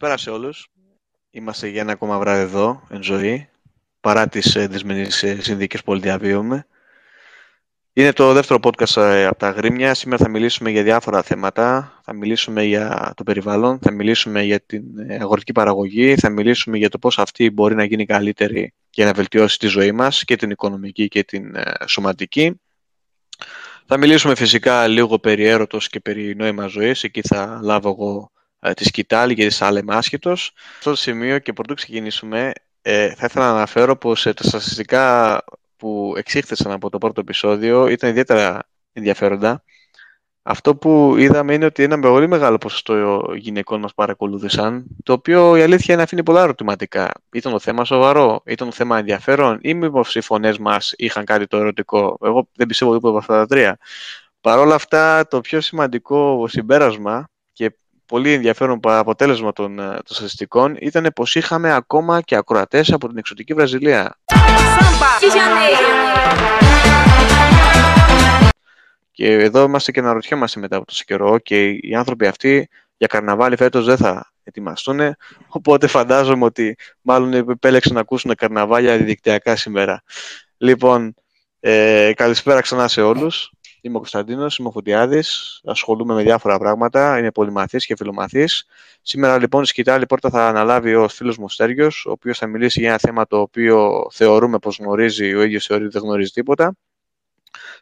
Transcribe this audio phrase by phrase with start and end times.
[0.00, 0.68] καλησπέρα σε όλους.
[1.30, 3.48] Είμαστε για ένα ακόμα βράδυ εδώ, εν ζωή,
[4.00, 6.66] παρά τις ε, δυσμενείς ε, συνδίκες που διαβίωμε.
[7.92, 9.94] Είναι το δεύτερο podcast ε, από τα Γρήμια.
[9.94, 11.98] Σήμερα θα μιλήσουμε για διάφορα θέματα.
[12.04, 16.88] Θα μιλήσουμε για το περιβάλλον, θα μιλήσουμε για την ε, αγροτική παραγωγή, θα μιλήσουμε για
[16.88, 20.50] το πώς αυτή μπορεί να γίνει καλύτερη και να βελτιώσει τη ζωή μας και την
[20.50, 22.60] οικονομική και την ε, σωματική.
[23.86, 27.02] Θα μιλήσουμε φυσικά λίγο περί έρωτος και περί νόημα ζωής.
[27.02, 28.30] Εκεί θα λάβω εγώ
[28.74, 30.52] τη σκητάλη γιατί θα λέμε άσχετος.
[30.54, 32.52] Σε αυτό το σημείο και πρωτού ξεκινήσουμε
[33.16, 35.42] θα ήθελα να αναφέρω πως τα στατιστικά
[35.76, 39.64] που εξήχθησαν από το πρώτο επεισόδιο ήταν ιδιαίτερα ενδιαφέροντα.
[40.42, 45.62] Αυτό που είδαμε είναι ότι ένα πολύ μεγάλο ποσοστό γυναικών μας παρακολούθησαν, το οποίο η
[45.62, 47.10] αλήθεια είναι αφήνει πολλά ερωτηματικά.
[47.32, 51.46] Ήταν το θέμα σοβαρό, ήταν το θέμα ενδιαφέρον ή μήπως οι φωνές μας είχαν κάτι
[51.46, 52.18] το ερωτικό.
[52.24, 53.78] Εγώ δεν πιστεύω τίποτα από αυτά τα τρία.
[54.40, 57.76] Παρ' όλα αυτά, το πιο σημαντικό συμπέρασμα και
[58.10, 63.54] πολύ ενδιαφέρον αποτέλεσμα των, των στατιστικών ήταν πως είχαμε ακόμα και ακροατές από την εξωτική
[63.54, 64.18] Βραζιλία.
[69.10, 73.06] Και εδώ είμαστε και να ρωτιόμαστε μετά από τόσο καιρό και οι άνθρωποι αυτοί για
[73.06, 75.00] καρναβάλι φέτος δεν θα ετοιμαστούν,
[75.48, 80.02] οπότε φαντάζομαι ότι μάλλον επέλεξαν να ακούσουν καρναβάλια διαδικτυακά σήμερα.
[80.56, 81.14] Λοιπόν,
[81.60, 83.52] ε, καλησπέρα ξανά σε όλους.
[83.82, 85.60] Είμαι ο Κωνσταντίνος, είμαι ο Φωτιάδης.
[85.64, 87.18] Ασχολούμαι με διάφορα πράγματα.
[87.18, 88.66] Είναι πολυμαθής και φιλομαθής.
[89.02, 92.80] Σήμερα λοιπόν η σκητάλη πόρτα θα αναλάβει ο φίλος μου Στέργιος, ο οποίος θα μιλήσει
[92.80, 96.76] για ένα θέμα το οποίο θεωρούμε πως γνωρίζει, ο ίδιος θεωρεί ότι δεν γνωρίζει τίποτα.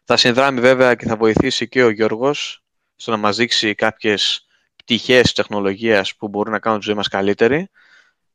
[0.05, 2.63] Θα συνδράμει βέβαια και θα βοηθήσει και ο Γιώργος
[2.97, 7.69] στο να μας δείξει κάποιες πτυχές τεχνολογίας που μπορούν να κάνουν τη ζωή μας καλύτερη.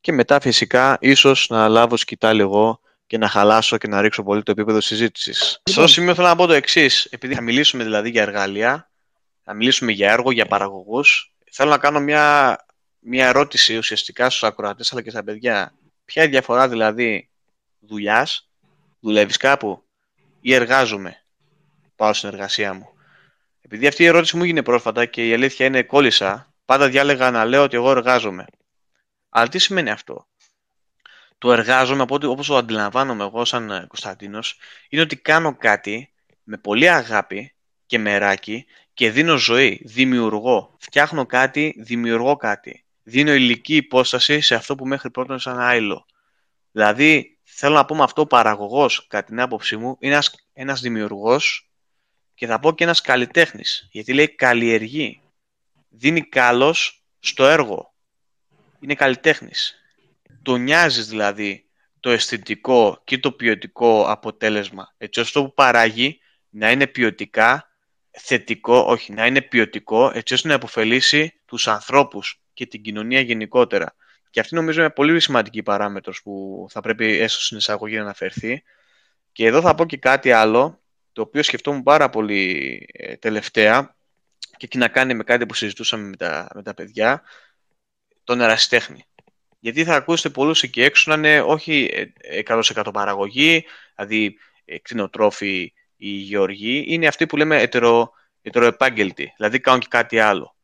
[0.02, 2.80] Και μετά φυσικά ίσως να λάβω σκητάλη εγώ
[3.13, 5.38] και να χαλάσω και να ρίξω πολύ το επίπεδο συζήτησης.
[5.40, 7.06] Σε αυτό το σημείο θέλω να πω το εξής.
[7.06, 8.90] Επειδή θα μιλήσουμε δηλαδή για εργαλεία,
[9.44, 12.57] θα μιλήσουμε για έργο, για παραγωγούς, θέλω να κάνω μια,
[13.00, 15.74] μια ερώτηση ουσιαστικά στους ακροατές αλλά και στα παιδιά.
[16.06, 17.29] Ποια είναι η διαφορά δηλαδή
[17.79, 18.50] δουλειάς,
[19.00, 19.84] δουλεύεις κάπου
[20.41, 21.24] ή εργάζομαι,
[21.95, 22.90] πάω στην εργασία μου.
[23.62, 27.45] Επειδή αυτή η ερώτηση μου έγινε πρόσφατα και η αλήθεια είναι κόλλησα, πάντα διάλεγα να
[27.45, 28.45] λέω ότι εγώ εργάζομαι.
[29.30, 30.28] Αλλά τι σημαίνει αυτό;
[31.44, 34.58] Το εργάζομαι από ό,τι, όπως το αντιλαμβάνομαι εγώ σαν ε, Κωνσταντίνος,
[34.90, 37.54] είναι ότι κάνω κάτι με πολύ αγάπη
[37.86, 40.76] και μεράκι και δίνω ζωή, δημιουργώ.
[40.80, 42.86] Φτιάχνω κάτι, δημιουργώ κάτι.
[43.04, 46.06] Δίνω υλική υπόσταση σε αυτό που μέχρι πρώτον σαν άειλο.
[46.72, 50.81] Δηλαδή, θέλω να πω με αυτό ο παραγωγός, κατά την άποψή μου, είναι ένας, ένας
[50.81, 51.72] δημιουργός
[52.34, 55.22] και θα πω και ένας καλλιτέχνης, γιατί λέει καλλιεργεί.
[55.90, 57.94] Δίνει κάλος στο έργο.
[58.80, 59.78] Είναι καλλιτέχνης
[60.44, 64.94] το νοιάζεις δηλαδή το αισθητικό και το ποιοτικό αποτέλεσμα.
[64.98, 67.68] Έτσι ώστε που παράγει να είναι ποιοτικά
[68.12, 73.96] θετικό, όχι, να είναι ποιοτικό, έτσι ώστε να αποφελήσει τους ανθρώπους και την κοινωνία γενικότερα.
[74.30, 78.64] Και αυτή νομίζω είναι πολύ σημαντική παράμετρος που θα πρέπει έστω στην εισαγωγή να αναφερθεί.
[79.31, 80.81] Και εδώ θα πω και κάτι άλλο,
[81.12, 83.96] το οποίο σκεφτόμουν πάρα πολύ ε, τελευταία
[84.58, 87.22] και έχει να κάνει με κάτι που συζητούσαμε με τα, με τα παιδιά,
[88.24, 89.06] τον ερασιτέχνη.
[89.63, 91.90] Γιατί θα ακούσετε πολλούς εκεί έξω να είναι όχι
[92.47, 92.62] 100%
[92.94, 93.66] παραγωγή,
[93.96, 100.19] δηλαδή ε, κτηνοτρόφοι ή γεωργοί, είναι αυτοί που λέμε ετερο, ετεροεπάγγελτοι, δηλαδή κάνουν και κάτι
[100.19, 100.56] άλλο.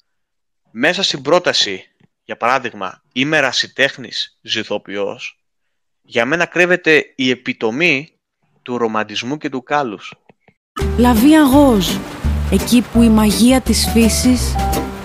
[0.71, 1.89] Μέσα στην πρόταση,
[2.23, 5.39] για παράδειγμα, είμαι ερασιτέχνης ζηθοποιός,
[6.01, 8.13] για μένα κρύβεται η επιτομή
[8.61, 10.13] του ρομαντισμού και του κάλους.
[10.97, 11.87] Λαβία Γόζ,
[12.51, 14.55] εκεί που η μαγεία της φύσης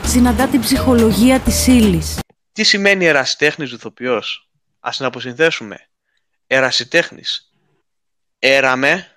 [0.04, 2.23] συναντά την ψυχολογία της ύλης.
[2.54, 4.50] Τι σημαίνει ερασιτέχνης ηθοποιός.
[4.80, 5.88] Ας την αποσυνθέσουμε.
[6.46, 7.52] Ερασιτέχνης.
[8.38, 9.16] Έραμε,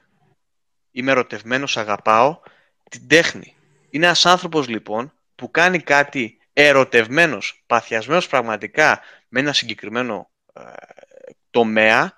[0.92, 2.40] είμαι ερωτευμένος, αγαπάω
[2.90, 3.56] την τέχνη.
[3.90, 10.62] Είναι ένας άνθρωπος λοιπόν που κάνει κάτι ερωτευμένος, παθιασμένος πραγματικά με ένα συγκεκριμένο ε,
[11.50, 12.16] τομέα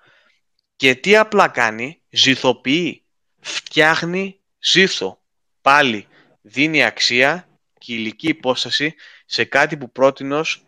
[0.76, 3.04] και τι απλά κάνει, ζηθοποιεί,
[3.40, 5.20] φτιάχνει ζήθο.
[5.60, 6.06] Πάλι
[6.40, 7.48] δίνει αξία
[7.78, 8.94] και ηλική υπόσταση
[9.26, 10.64] σε κάτι που πρότινος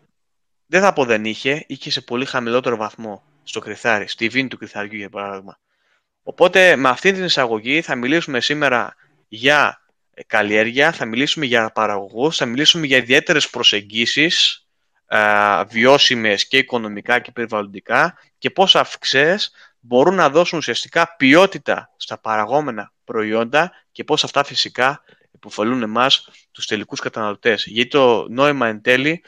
[0.73, 4.57] δεν θα πω δεν είχε, είχε σε πολύ χαμηλότερο βαθμό στο κρυθάρι, στη βίνη του
[4.57, 5.59] κρυθαριού για παράδειγμα.
[6.23, 8.95] Οπότε με αυτή την εισαγωγή θα μιλήσουμε σήμερα
[9.27, 9.81] για
[10.27, 14.67] καλλιέργεια, θα μιλήσουμε για παραγωγούς, θα μιλήσουμε για ιδιαίτερες προσεγγίσεις
[15.05, 22.17] α, βιώσιμες και οικονομικά και περιβαλλοντικά και πώς αυξές μπορούν να δώσουν ουσιαστικά ποιότητα στα
[22.19, 27.65] παραγόμενα προϊόντα και πώς αυτά φυσικά υποφελούν εμάς τους τελικούς καταναλωτές.
[27.65, 29.23] Γιατί το νόημα εν τέλει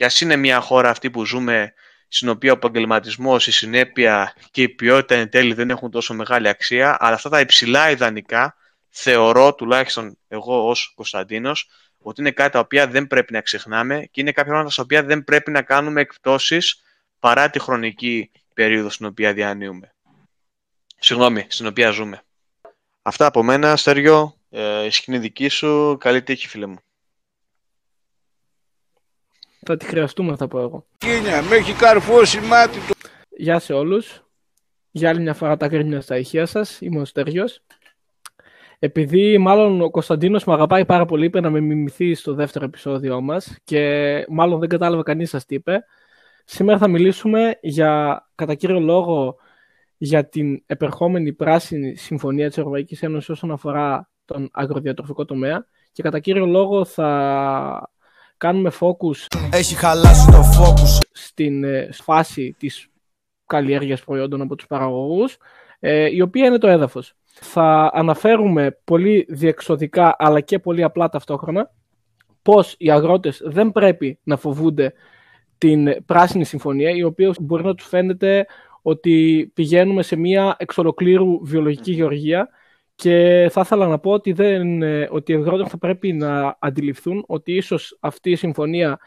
[0.00, 1.72] και ας είναι μια χώρα αυτή που ζούμε,
[2.08, 6.48] στην οποία ο επαγγελματισμός, η συνέπεια και η ποιότητα εν τέλει δεν έχουν τόσο μεγάλη
[6.48, 8.56] αξία, αλλά αυτά τα υψηλά ιδανικά
[8.88, 11.68] θεωρώ, τουλάχιστον εγώ ως Κωνσταντίνος,
[11.98, 15.02] ότι είναι κάτι τα οποία δεν πρέπει να ξεχνάμε και είναι κάποια πράγματα στα οποία
[15.02, 16.82] δεν πρέπει να κάνουμε εκπτώσεις
[17.18, 19.94] παρά τη χρονική περίοδο στην οποία διανύουμε.
[20.98, 22.22] Συγγνώμη, στην οποία ζούμε.
[23.02, 24.36] Αυτά από μένα, Στέριο.
[24.50, 25.96] Ε, η σκηνή δική σου.
[26.00, 26.78] Καλή τύχη, φίλε μου.
[29.66, 30.86] Θα τη χρειαστούμε, θα πω εγώ.
[30.98, 32.94] Κίνια, με έχει καρφώσει μάτι του.
[33.36, 34.24] Γεια σε όλους.
[34.90, 36.80] Για άλλη μια φορά τα κρίνια στα ηχεία σας.
[36.80, 37.62] Είμαι ο Στέργιος.
[38.78, 43.20] Επειδή μάλλον ο Κωνσταντίνος με αγαπάει πάρα πολύ, είπε να με μιμηθεί στο δεύτερο επεισόδιό
[43.20, 45.84] μας και μάλλον δεν κατάλαβε κανείς σας τι είπε.
[46.44, 49.36] Σήμερα θα μιλήσουμε για, κατά κύριο λόγο,
[49.96, 56.18] για την επερχόμενη πράσινη συμφωνία της Ευρωπαϊκής Ένωσης όσον αφορά τον αγροδιατροφικό τομέα και κατά
[56.18, 57.90] κύριο λόγο θα
[58.40, 60.98] κάνουμε focus Έχει χαλάσει το focus.
[61.12, 62.88] στην ε, φάση της
[63.46, 65.36] καλλιέργειας προϊόντων από τους παραγωγούς,
[65.80, 67.14] ε, η οποία είναι το έδαφος.
[67.24, 71.70] Θα αναφέρουμε πολύ διεξοδικά αλλά και πολύ απλά ταυτόχρονα
[72.42, 74.92] πώς οι αγρότες δεν πρέπει να φοβούνται
[75.58, 78.46] την πράσινη συμφωνία, η οποία μπορεί να τους φαίνεται
[78.82, 82.48] ότι πηγαίνουμε σε μια εξ ολοκλήρου βιολογική γεωργία
[83.00, 87.24] και θα ήθελα να πω ότι, δεν, ε, ότι οι αγρότες θα πρέπει να αντιληφθούν
[87.26, 88.98] ότι ίσως αυτή η συμφωνία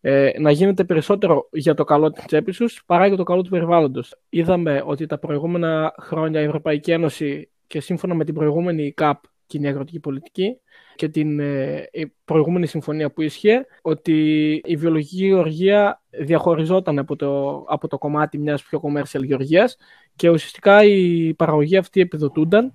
[0.00, 3.50] ε, να γίνεται περισσότερο για το καλό της τσέπης τους παρά για το καλό του
[3.50, 4.18] περιβάλλοντος.
[4.28, 9.68] Είδαμε ότι τα προηγούμενα χρόνια η Ευρωπαϊκή Ένωση και σύμφωνα με την προηγούμενη ΚΑΠ κοινή
[9.68, 10.60] αγροτική πολιτική
[10.94, 11.88] και την ε,
[12.24, 18.62] προηγούμενη συμφωνία που ίσχυε ότι η βιολογική γεωργία διαχωριζόταν από το, από το κομμάτι μιας
[18.62, 19.76] πιο commercial γεωργίας
[20.16, 22.74] και ουσιαστικά η παραγωγή αυτή επιδοτούνταν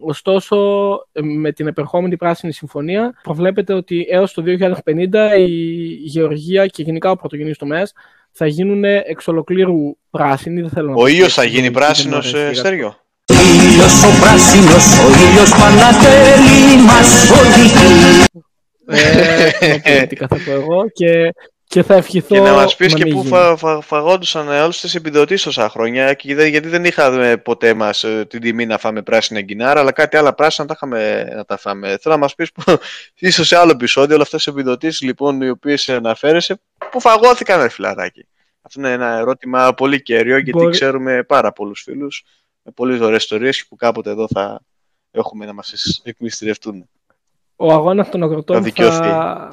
[0.00, 0.56] Ωστόσο,
[1.22, 5.46] με την επερχόμενη πράσινη συμφωνία προβλέπεται ότι έως το 2050 η
[6.04, 7.92] γεωργία και γενικά ο πρωτογενής τομέας
[8.32, 10.60] θα γίνουν εξ ολοκλήρου πράσινοι.
[10.60, 12.60] Δεν θέλω να Ο πω ήλιος και- θα γίνει δεν πράσινος, μου αρέσει ε, για-
[12.60, 12.96] Στέριο.
[13.26, 18.24] ήλιος ο πράσινος, ο ήλιος Πανατέλη μας οδηγεί.
[18.88, 19.50] Ε,
[19.96, 21.32] πολιτικά θα πω εγώ και,
[21.68, 23.30] και θα ευχηθώ Και να μας πεις να και μην πού γίνει.
[23.30, 28.04] φα, φα, φαγόντουσαν όλες τις επιδοτήσεις τόσα χρόνια και δεν- γιατί δεν είχαμε ποτέ μας
[28.04, 31.44] ε, την τιμή να φάμε πράσινα γκινάρα αλλά κάτι άλλα πράσινα να τα, είχαμε, να
[31.44, 31.86] τα φάμε.
[32.00, 32.62] Θέλω να μας πεις που,
[33.18, 36.60] ίσως σε άλλο επεισόδιο όλες αυτές τις επιδοτήσεις λοιπόν οι οποίες αναφέρεσαι
[36.90, 38.26] που φαγώθηκαν ρε φιλαράκι.
[38.62, 42.22] Αυτό είναι ένα ερώτημα πολύ καίριο γιατί Μπορεί- ξέρουμε πάρα πολλούς φίλους
[42.62, 44.60] με πολύ ωραίες ιστορίες που κάποτε εδώ θα
[45.10, 46.88] έχουμε να μας εκμυστηρευτούν.
[47.56, 48.96] Ο αγώνας των Θα αγροτών δικαιωθεί.
[48.98, 49.50] θα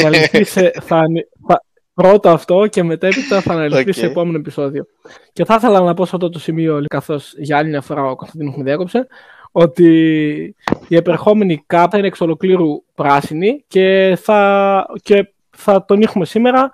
[0.00, 3.94] αναλυθεί σε, θα, ανη- θα- πρώτο αυτό και μετέπειτα θα αναλυθεί Οκ.
[3.94, 4.86] σε επόμενο επεισόδιο.
[5.32, 8.14] Και θα ήθελα να πω σε αυτό το σημείο, καθώς για άλλη μια φορά ο
[8.16, 9.06] Κωνσταντίνος με διέκοψε,
[9.52, 9.86] ότι
[10.88, 16.70] η επερχόμενη ΚΑΠ θα είναι εξ ολοκλήρου πράσινη και θα, και θα τονίχουμε σήμερα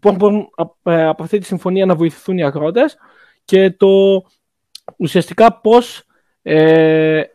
[0.00, 2.96] πώς μπορούν απ- ε, από αυτή τη συμφωνία να βοηθηθούν οι αγρότες
[3.44, 4.22] και το
[4.96, 6.02] ουσιαστικά πώς
[6.42, 7.26] ε, χ-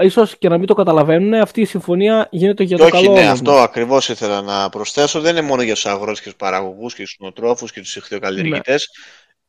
[0.00, 3.14] ίσως και να μην το καταλαβαίνουν αυτή η συμφωνία γίνεται για Και το όχι, καλό
[3.14, 3.62] ναι, όλων αυτό μας.
[3.62, 5.20] ακριβώς ήθελα να προσθέσω.
[5.20, 8.88] Δεν είναι μόνο για τους αγρότες και τους παραγωγούς και τους νοοτρόφους και τους ηχθειοκαλλιεργητές.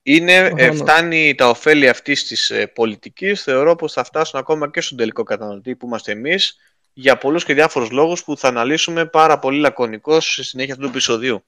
[0.04, 0.78] Είναι, ε, Προφανώς.
[0.78, 5.24] φτάνει τα ωφέλη αυτής της ε, πολιτικής, θεωρώ πως θα φτάσουν ακόμα και στον τελικό
[5.24, 6.58] καταναλωτή που είμαστε εμείς,
[6.94, 10.92] για πολλούς και διάφορους λόγους που θα αναλύσουμε πάρα πολύ λακωνικώ στη συνέχεια αυτού του
[10.92, 11.44] επεισοδίου.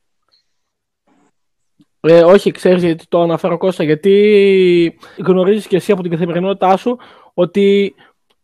[2.01, 6.99] Ε, όχι, ξέρεις γιατί το αναφέρω Κώστα, γιατί γνωρίζεις και εσύ από την καθημερινότητά σου
[7.33, 7.95] ότι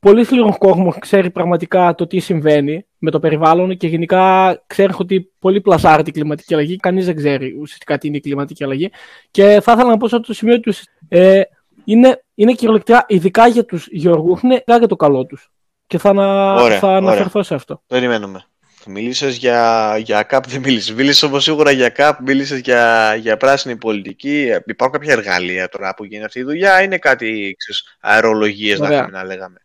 [0.05, 5.31] πολύ λίγο κόσμος ξέρει πραγματικά το τι συμβαίνει με το περιβάλλον και γενικά ξέρει ότι
[5.39, 6.75] πολύ πλασάρει η κλιματική αλλαγή.
[6.75, 8.91] Κανείς δεν ξέρει ουσιαστικά τι είναι η κλιματική αλλαγή.
[9.31, 10.74] Και θα ήθελα να πω σε αυτό το σημείο ότι
[11.07, 11.41] ε,
[11.83, 15.51] είναι, είναι κυριολεκτικά ειδικά για τους γεωργούς, είναι ειδικά για το καλό τους.
[15.88, 16.97] Και θα, ανα, Ωραία, θα ωραία.
[16.97, 17.81] αναφερθώ σε αυτό.
[17.88, 18.45] Περιμένουμε.
[18.88, 20.93] Μίλησες για, για ΚΑΠ, δεν μίλησες.
[20.95, 24.50] Μίλησες όμως σίγουρα για ΚΑΠ, μίλησες για, για πράσινη πολιτική.
[24.65, 27.57] Υπάρχουν κάποια εργαλεία τώρα που γίνεται αυτή η δουλειά, είναι κάτι
[28.00, 28.97] αερολογίες να, Ωραία.
[28.97, 29.59] είχαμε να λέγαμε.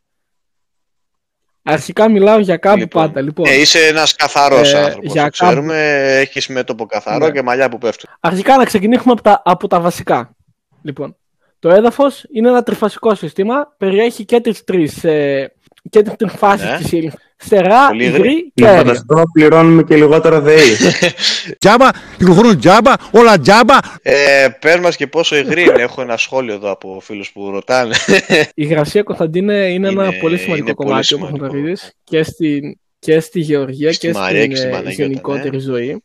[1.73, 3.21] Αρχικά μιλάω για κάπου Λοιπόν, πάντα.
[3.21, 5.13] Λοιπόν, Ε, είσαι ένας καθαρός Ε, άνθρωπος.
[5.13, 5.97] για το ξέρουμε.
[6.19, 7.33] Έχεις μέτωπο καθαρό Ναι.
[7.33, 8.11] και μαλλιά που πέφτουν.
[8.21, 10.35] Αρχικά να ξεκινήσουμε από τα, από τα βασικά.
[10.83, 11.17] Λοιπόν,
[11.59, 15.53] το έδαφος είναι ένα τριφασικό σύστημα, περιέχει και τις τρεις, ε,
[15.91, 16.77] και τις τρεις φάσεις Ναι.
[16.77, 17.15] της ύλης.
[17.43, 18.51] Στερά, Πολύ υγρή υγρή.
[18.55, 18.83] και Να αέρια.
[18.85, 20.77] φανταστώ να πληρώνουμε και λιγότερο ΔΕΗ.
[21.61, 23.75] Τζάμπα, κυκλοφορούν τζάμπα, όλα τζάμπα.
[24.03, 25.83] Ε, Πες μας και πόσο υγρή είναι.
[25.83, 27.95] Έχω ένα σχόλιο εδώ από φίλους που ρωτάνε.
[28.39, 31.57] Η υγρασία, Κωνσταντίνε, είναι, ένα Είναι- πολύ σημαντικό είναι πολύ κομμάτι, όπως σημαντικό.
[31.57, 35.57] γνωρίζεις, και, στην, και στη γεωργία Στη και Μαρία στην και στην ε, Παναγιώτα, γενικότερη
[35.57, 35.63] ναι.
[35.63, 36.03] ζωή.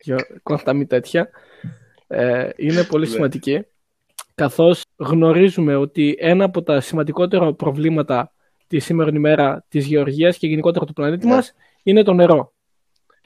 [0.00, 1.28] Γεω- Κώστα, μη τέτοια.
[2.06, 3.10] Ε, είναι πολύ Ναι.
[3.12, 3.60] σημαντική.
[4.34, 8.32] Καθώς γνωρίζουμε ότι ένα από τα σημαντικότερα προβλήματα
[8.66, 11.34] τη σήμερα ημέρα της γεωργίας και γενικότερα του πλανήτη Ναι.
[11.34, 11.52] μας
[11.82, 12.52] είναι το νερό.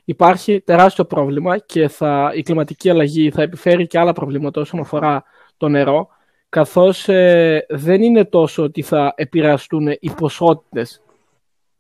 [0.05, 5.25] Υπάρχει τεράστιο πρόβλημα και θα, η κλιματική αλλαγή θα επιφέρει και άλλα προβλήματα όσον αφορά
[5.57, 6.09] το νερό,
[6.49, 11.03] καθώς ε, δεν είναι τόσο ότι θα επηρεαστούν οι ποσότητες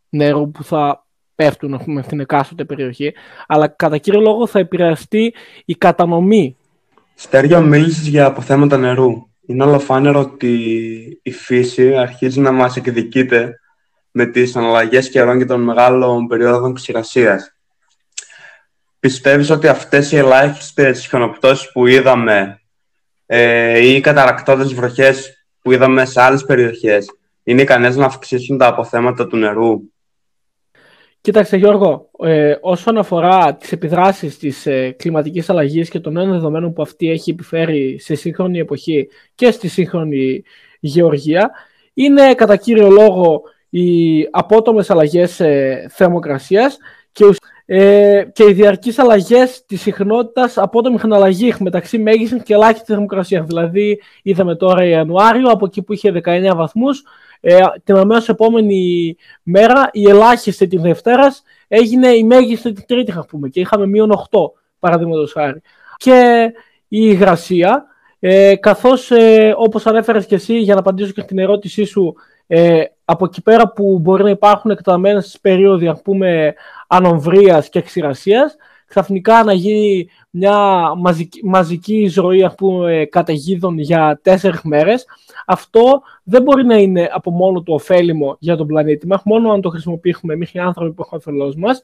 [0.08, 3.14] νερού που θα πέφτουν ας πούμε, στην εκάστοτε περιοχή,
[3.46, 5.34] αλλά κατά κύριο λόγο θα επηρεαστεί
[5.64, 6.56] η κατανομή.
[7.14, 9.27] Στέργιο, μίλησες για αποθέματα νερού.
[9.50, 10.52] Είναι ολοφάνερο ότι
[11.22, 13.60] η φύση αρχίζει να μας εκδικείται
[14.10, 17.56] με τις αναλλαγές καιρών και των μεγάλων περιόδων ξηρασίας.
[18.98, 22.60] Πιστεύεις ότι αυτές οι ελάχιστες χιονοπτώσεις που είδαμε
[23.26, 27.06] ε, ή οι καταρακτώδες βροχές που είδαμε σε άλλες περιοχές
[27.42, 29.80] είναι ικανές να αυξήσουν τα αποθέματα του νερού;
[31.28, 36.72] Κοίταξε Γιώργο, ε, όσον αφορά τις επιδράσεις της ε, κλιματικής αλλαγής και των νέων δεδομένων
[36.72, 40.42] που αυτή έχει επιφέρει σε σύγχρονη εποχή και στη σύγχρονη
[40.80, 41.50] γεωργία,
[41.94, 46.76] είναι κατά κύριο λόγο οι απότομες αλλαγές ε, θερμοκρασίας
[47.12, 47.24] και,
[47.66, 53.46] ε, και οι διαρκείς αλλαγές της συχνότητας απότομη αλλαγή μεταξύ μέγιστης και ελάχιστης θερμοκρασίας.
[53.46, 57.02] Δηλαδή είδαμε τώρα Ιανουάριο από εκεί που είχε 19 βαθμούς
[57.40, 63.26] ε, την αμέσως επόμενη μέρα, η ελάχιστη της Δευτέρας έγινε η μέγιστη την Τρίτης, θα
[63.26, 64.38] πούμε, και είχαμε μείον 8
[64.78, 65.60] παραδείγματος χάρη.
[65.96, 66.50] Και
[66.88, 67.86] η υγρασία,
[68.20, 72.14] ε, καθώς ε, όπως ανέφερες και εσύ για να απαντήσω και στην ερώτησή σου
[72.46, 76.54] ε, από εκεί πέρα που μπορεί να υπάρχουν εκταμένες περίοδοι ας πούμε
[76.86, 78.56] ανομβρίας και ξηρασίας
[78.88, 80.56] ξαφνικά να γίνει μια
[80.96, 85.06] μαζική, μαζική εισρωή ας πούμε, καταιγίδων για τέσσερις μέρες,
[85.46, 89.60] αυτό δεν μπορεί να είναι από μόνο του ωφέλιμο για τον πλανήτη μας, μόνο αν
[89.60, 91.82] το χρησιμοποιήσουμε εμείς οι άνθρωποι που έχουμε ωφελός μας.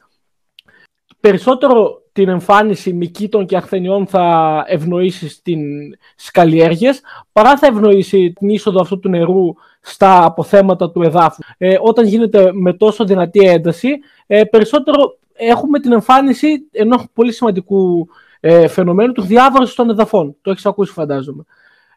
[1.21, 7.01] Περισσότερο την εμφάνιση μικήτων και αχθενιών θα ευνοήσει στις καλλιέργειες,
[7.33, 11.43] παρά θα ευνοήσει την είσοδο αυτού του νερού στα αποθέματα του εδάφου.
[11.59, 13.89] Ε, όταν γίνεται με τόσο δυνατή ένταση,
[14.27, 18.09] ε, περισσότερο έχουμε την εμφάνιση ενός πολύ σημαντικού
[18.41, 20.37] ε, φαινομένου του διάβρωση των εδαφών.
[20.43, 21.45] Το έχεις ακούσει, φαντάζομαι.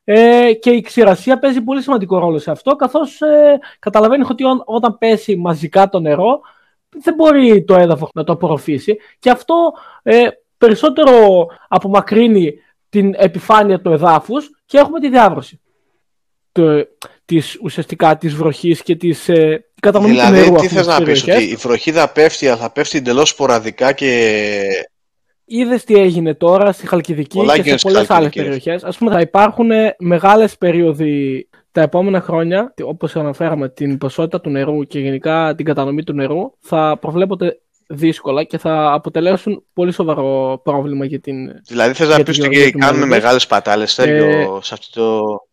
[0.04, 4.98] Ε, και η ξηρασία παίζει πολύ σημαντικό ρόλο σε αυτό, καθώς ε, καταλαβαίνεις ότι όταν
[4.98, 6.40] πέσει μαζικά το νερό,
[6.90, 8.98] δεν μπορεί το έδαφος να το απορροφήσει.
[9.20, 10.28] Και αυτό ε,
[10.58, 11.12] περισσότερο
[11.68, 12.54] απομακρύνει
[12.90, 15.62] την επιφάνεια του εδάφους και έχουμε τη διάβρωση
[17.26, 20.56] της, ουσιαστικά της βροχής και της ε, κατανομή δηλαδή, του νερού.
[20.56, 24.64] τι θες να πεις, ότι η βροχή θα πέφτει, αλλά θα πέφτει εντελώς σποραδικά και...
[25.46, 28.84] Είδες τι έγινε τώρα στη Χαλκιδική Πολλά και σε πολλές άλλες περιοχές.
[28.84, 34.84] Α πούμε, θα υπάρχουν μεγάλες περίοδοι τα επόμενα χρόνια, όπως αναφέραμε, την ποσότητα του νερού
[34.84, 41.06] και γενικά την κατανομή του νερού θα προβλέπονται δύσκολα και θα αποτελέσουν πολύ σοβαρό πρόβλημα
[41.06, 41.36] για την.
[41.68, 44.48] Δηλαδή, θες να πεις ότι κάνουμε μεγάλες πατάλες, ε...
[44.62, 45.47] σε αυτό το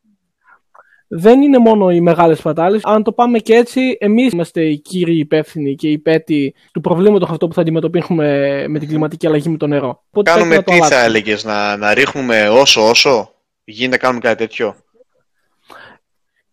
[1.09, 2.79] δεν είναι μόνο οι μεγάλες πατάλε.
[2.83, 7.31] Αν το πάμε και έτσι, εμείς είμαστε οι κύριοι υπεύθυνοι και οι πέτοι του προβλήματος
[7.31, 8.25] αυτό που θα αντιμετωπίσουμε
[8.69, 10.03] με την κλιματική αλλαγή με το νερό.
[10.11, 13.29] Οπότε κάνουμε τι θα έλεγες, να, να ρίχνουμε όσο όσο;
[13.65, 14.77] Γίνεται να κάνουμε κάτι τέτοιο;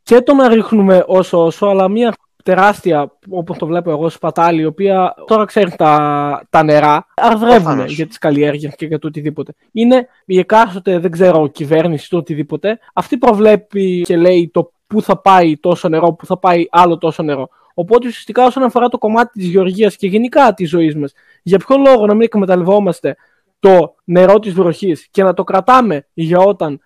[0.04, 4.66] Και το να ρίχνουμε όσο όσο, αλλά μια τεράστια, όπως το βλέπω εγώ, σπατάλη, η
[4.66, 9.54] οποία τώρα ξέρει τα, τα νερά, αρδρεύουν για τις καλλιέργειες και για το οτιδήποτε.
[9.72, 15.18] Είναι η εκάστοτε, δεν ξέρω, κυβέρνηση το οτιδήποτε, αυτή προβλέπει και λέει το πού θα
[15.22, 17.50] πάει τόσο νερό, πού θα πάει άλλο τόσο νερό.
[17.74, 21.78] Οπότε ουσιαστικά όσον αφορά το κομμάτι της γεωργίας και γενικά της ζωής μας, για ποιο
[21.78, 23.16] λόγο να μην εκμεταλλευόμαστε
[23.60, 26.80] το νερό της βροχής και να το κρατάμε για όταν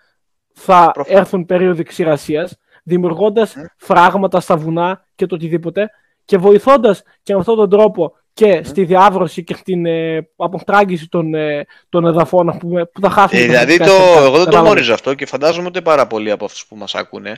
[0.53, 5.89] θα έρθουν περίοδοι ξηρασίας, δημιουργώντας φράγματα στα βουνά και το οτιδήποτε
[6.25, 11.33] και βοηθώντας και με αυτόν τον τρόπο και στη διάβρωση και στην ε, αποστράγγιση των,
[11.33, 13.41] ε, των εδαφών που, που θα χάσουμε.
[13.41, 16.65] Ε, δηλαδή, το, εγώ δεν το γνωρίζω αυτό και φαντάζομαι ότι πάρα πολλοί από αυτούς
[16.65, 17.33] που μας ακούνε.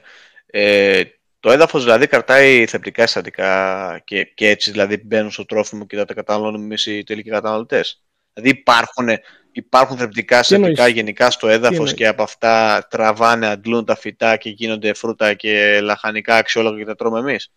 [0.45, 1.01] Ε,
[1.39, 6.05] το έδαφος δηλαδή κρατάει θεπτικά συστατικά και, και έτσι δηλαδή μπαίνουν στο τρόφιμο και θα
[6.05, 8.03] τα καταναλώνουμε εμείς οι τελικοί καταναλωτές.
[8.33, 9.07] Δηλαδή υπάρχουν
[9.51, 14.93] υπάρχουν θρεπτικά συστατικά γενικά στο έδαφος και από αυτά τραβάνε, αντλούν τα φυτά και γίνονται
[14.93, 17.51] φρούτα και λαχανικά αξιόλογα και τα τρώμε εμείς.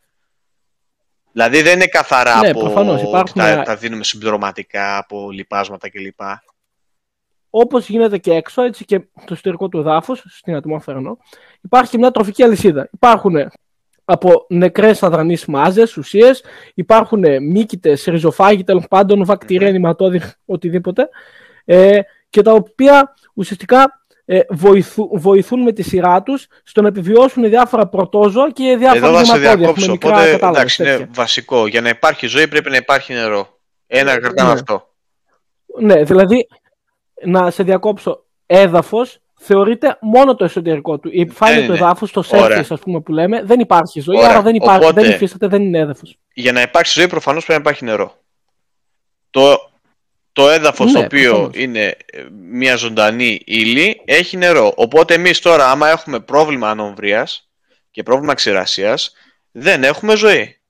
[1.33, 2.67] Δηλαδή δεν είναι καθαρά ναι, από
[3.09, 3.33] υπάρχουν...
[3.35, 6.21] τα, τα δίνουμε συμπληρωματικά από λιπάσματα κλπ.
[7.51, 11.01] Όπως γίνεται και έξω, έτσι και στο εσωτερικό του εδάφους, στην ατμόσφαιρα,
[11.61, 12.89] υπάρχει μια τροφική αλυσίδα.
[12.93, 13.37] Υπάρχουν
[14.05, 16.45] από νεκρές αδρανείς μάζες, ουσίες,
[16.75, 21.09] υπάρχουν μύκητες, ριζοφάγοι, τέλος πάντων, βακτηρία, νηματόδη, οτιδήποτε
[21.65, 24.41] ε, και τα οποία ουσιαστικά ε,
[25.13, 29.39] βοηθούν με τη σειρά τους στο να επιβιώσουν διάφορα πρωτόζωα και διάφορα Εδώ θα σε
[29.39, 29.93] διακόψω.
[29.93, 31.67] Οπότε εντάξει, είναι βασικό.
[31.67, 33.59] Για να υπάρχει ζωή πρέπει να υπάρχει νερό.
[33.87, 34.55] Ένα κρατάμε ναι.
[34.55, 34.89] αυτό.
[35.81, 36.49] Ναι, δηλαδή
[37.25, 38.25] να σε διακόψω.
[38.47, 41.09] Έδαφος θεωρείται μόνο το εσωτερικό του.
[41.13, 44.31] Η επιφάνεια του εδάφου, το σέρφι, ας πούμε, που λέμε, δεν υπάρχει ζωή, Ωραία.
[44.31, 46.19] άρα δεν υπάρχει, Οπότε, δεν υφίσταται, δεν είναι έδαφος.
[46.33, 48.15] Για να υπάρξει ζωή, προφανώς πρέπει να υπάρχει νερό.
[49.31, 49.70] Το
[50.41, 54.73] το έδαφος ναι, το οποίο είναι ε, μια ζωντανή ύλη έχει νερό.
[54.77, 57.49] Οπότε εμείς τώρα άμα έχουμε πρόβλημα ανομβρίας
[57.91, 59.13] και πρόβλημα ξηρασίας
[59.51, 60.61] δεν έχουμε ζωή.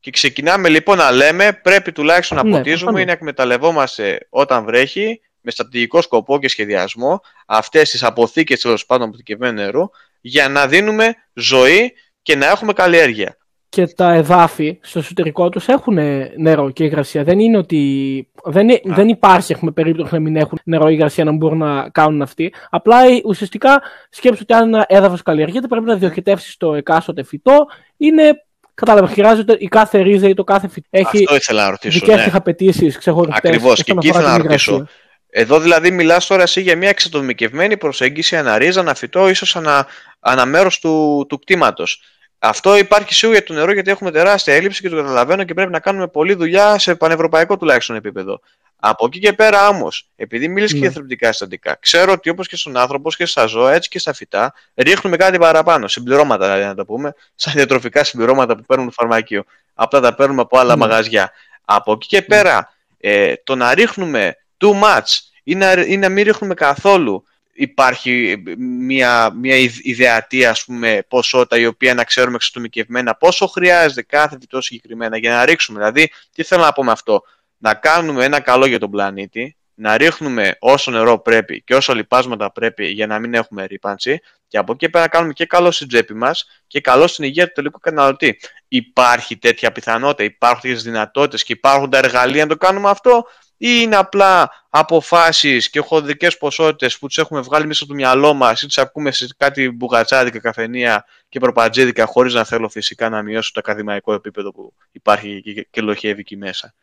[0.00, 3.02] Και ξεκινάμε λοιπόν να λέμε πρέπει τουλάχιστον να Ναι, ποτίζουμε προφανώς.
[3.02, 9.08] ή να εκμεταλλευόμαστε όταν βρέχει με στρατηγικό σκοπό και σχεδιασμό αυτές τις αποθήκες τέλος πάντων
[9.08, 11.92] αποθηκευμένου νερού για να δίνουμε ζωή
[12.22, 13.37] και να έχουμε καλλιέργεια.
[13.68, 15.98] Και τα εδάφη στο εσωτερικό τους έχουν
[16.36, 17.24] νερό και υγρασία.
[17.24, 18.28] Δεν είναι ότι.
[18.44, 21.88] Δεν, είναι- δεν υπάρχει έχουμε, περίπτωση να μην έχουν νερό ή υγρασία να μπορούν να
[21.88, 22.52] κάνουν αυτοί.
[22.70, 27.66] Απλά ε, ουσιαστικά σκέψου ότι αν ένα έδαφος καλλιεργείται πρέπει να διοχετεύσεις το εκάστοτε φυτό.
[27.96, 28.42] Είναι.
[28.74, 30.86] Κατάλαβες, χρειάζεται η κάθε ρίζα ή το κάθε φυτό.
[30.90, 31.98] Έχει Αυτό ήθελα να ρωτήσω.
[31.98, 32.30] δικές ναι.
[32.30, 33.48] του απαιτήσεις ξεχωριστέ.
[33.48, 34.86] Ακριβώς, και εκεί ήθελα να ρωτήσω.
[35.30, 39.86] Εδώ δηλαδή μιλάς τώρα εσύ για μια εξατομικευμένη προσέγγιση ανά ρίζα, ανά φυτό, ίσως ανά,
[40.20, 42.02] ανά μέρος του, του κτήματος.
[42.38, 45.70] Αυτό υπάρχει σίγουρα για το νερό γιατί έχουμε τεράστια έλλειψη και το καταλαβαίνω και πρέπει
[45.70, 48.40] να κάνουμε πολλή δουλειά σε πανευρωπαϊκό τουλάχιστον επίπεδο.
[48.80, 50.86] Από εκεί και πέρα όμως, επειδή μίλησε και Ναι.
[50.86, 54.12] για θρεπτικά συστατικά, ξέρω ότι όπως και στον άνθρωπο και στα ζώα, έτσι και στα
[54.12, 55.88] φυτά, ρίχνουμε κάτι παραπάνω.
[55.88, 59.44] Συμπληρώματα δηλαδή να το πούμε, σαν διατροφικά συμπληρώματα που παίρνουν το φαρμακείο.
[59.74, 60.80] Απλά τα παίρνουμε από άλλα Ναι.
[60.86, 61.30] μαγαζιά.
[61.64, 66.24] Από εκεί και πέρα, ε, το να ρίχνουμε too much ή να, ή να μην
[66.24, 67.24] ρίχνουμε καθόλου
[67.60, 74.02] υπάρχει μια, μια ιδ- ιδεατή ας πούμε ποσότητα η οποία να ξέρουμε εξατομικευμένα πόσο χρειάζεται
[74.02, 75.78] κάθε φυτό συγκεκριμένα για να ρίξουμε.
[75.78, 77.22] Δηλαδή, τι θέλω να πω με αυτό;
[77.56, 82.52] Να κάνουμε ένα καλό για τον πλανήτη, να ρίχνουμε όσο νερό πρέπει και όσο λιπάσματα
[82.52, 85.70] πρέπει για να μην έχουμε ρήπανση και από εκεί και πέρα να κάνουμε και καλό
[85.70, 88.40] στην τσέπη μας και καλό στην υγεία του τελικού καταναλωτή.
[88.68, 93.26] Υπάρχει τέτοια πιθανότητα, υπάρχουν τέτοιες δυνατότητες και υπάρχουν τα εργαλεία να το κάνουμε αυτό
[93.60, 98.62] ή είναι απλά αποφάσεις και χωδικές ποσότητες που τις έχουμε βγάλει μέσα στο μυαλό μας
[98.62, 103.50] ή τις ακούμε σε κάτι μπουγατσάδικα καφενεία και προπατζίδικα χωρίς να θέλω φυσικά να μειώσω
[103.54, 106.74] το ακαδημαϊκό επίπεδο που υπάρχει και, και λοχεύει εκεί μέσα.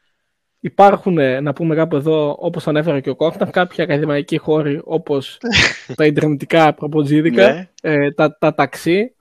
[0.66, 5.38] Υπάρχουν, ε, να πούμε κάπου εδώ, όπως ανέφερε και ο Κόφταν, κάποιοι ακαδημαϊκοί χώροι όπως
[5.98, 7.68] τα ιντερνετικά προποτζίδικα, Ναι.
[7.82, 9.16] ε, τα, τα ταξί,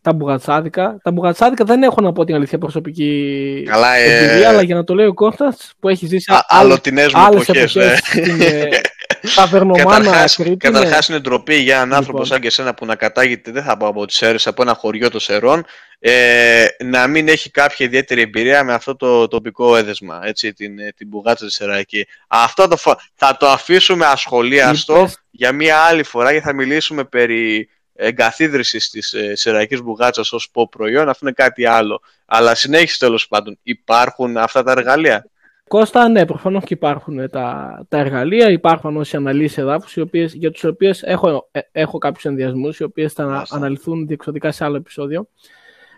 [0.00, 0.98] τα μπουγατσάδικα.
[1.02, 4.84] Τα μπουγατσάδικα δεν έχω να πω την αλήθεια προσωπική Καλά, ε, εμπειρία, αλλά για να
[4.84, 7.84] το λέει ο Κώστας που έχει ζήσει Α, αλλοτινές μου άλλες εποχές, ναι.
[7.84, 8.68] εποχές στην ε,
[9.34, 10.50] ταβερνομάνα Καταρχάς, Κρήτη.
[10.50, 10.56] ναι.
[10.56, 12.26] καταρχάς είναι ντροπή για έναν άνθρωπο Λοιπόν.
[12.26, 15.10] σαν και εσένα που να κατάγεται, δεν θα πω από τις Σέρρες, από ένα χωριό
[15.10, 15.64] των Σερών,
[15.98, 20.92] ε, να μην έχει κάποια ιδιαίτερη εμπειρία με αυτό το τοπικό έδεσμα, έτσι, την, ε,
[20.96, 22.06] την μπουγάτσα της Σεραϊκή.
[22.28, 27.04] Αυτό το, φο- θα το αφήσουμε ασχολίαστο Είπες- για μία άλλη φορά και θα μιλήσουμε
[27.04, 32.00] περί εγκαθίδρυσης της ε, Σεραϊκής μπουγάτσας ως πω προϊόν, αυτό είναι κάτι άλλο.
[32.26, 35.26] Αλλά συνέχισε τέλος πάντων, υπάρχουν αυτά τα εργαλεία;
[35.68, 40.92] Κώστα, ναι, προφανώς και υπάρχουν τα, τα εργαλεία, υπάρχουν όσοι αναλύσει εδάφους, για τους οποίε
[41.00, 43.56] έχω, ε, έχω κάποιους ενδιασμούς, οι οποίες θα Μάλιστα.
[43.56, 45.28] αναλυθούν διεξοδικά σε άλλο επεισόδιο.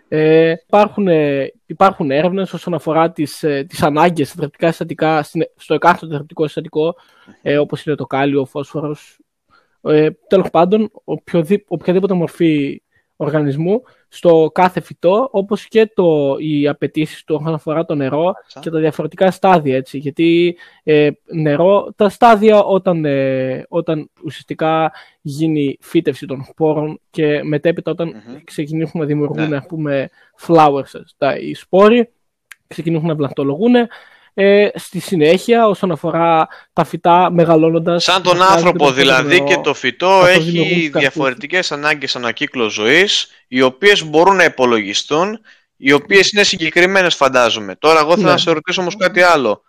[0.07, 6.15] Ε, υπάρχουν, ε, υπάρχουν έρευνες όσον αφορά τις τις ανάγκες θρεπτικά συστατικά στην- στο εκάστοτε
[6.15, 6.95] θρεπτικό συστατικό,
[7.41, 9.19] ε, όπως είναι το κάλιο, ο φόσφορος.
[9.81, 12.81] Ε, Τέλος πάντων, οποιοδη- οποιαδήποτε μορφή
[13.21, 18.69] οργανισμού στο κάθε φυτό, όπως και το, οι απαιτήσεις του όσον αφορά το νερό και
[18.69, 26.25] τα διαφορετικά στάδια, έτσι, γιατί ε, νερό, τα στάδια όταν, ε, όταν ουσιαστικά γίνει φύτευση
[26.25, 28.37] των σπόρων και μετέπειτα όταν Μμμ.
[28.43, 29.55] ξεκινήσουν να δημιουργούν, Ναι.
[29.55, 30.09] ας πούμε,
[30.47, 32.09] flowers, τα, οι σπόροι,
[32.67, 33.73] ξεκινούν να βλαχτολογούν,
[34.41, 39.45] ε, στη συνέχεια όσον αφορά τα φυτά μεγαλώνοντας Σαν τον χρειάζεται άνθρωπο περισσότερο δηλαδή νερό.
[39.45, 40.99] και το φυτό καθώς έχει δημιουργούν τους καρπούς.
[41.01, 45.39] διαφορετικές ανάγκες ανακύκλω ζωής οι οποίες μπορούν να υπολογιστούν
[45.77, 47.75] οι οποίες είναι συγκεκριμένες φαντάζομαι.
[47.75, 48.31] Τώρα εγώ θέλω Ναι.
[48.31, 49.63] να σε ρωτήσω όμως κάτι άλλο.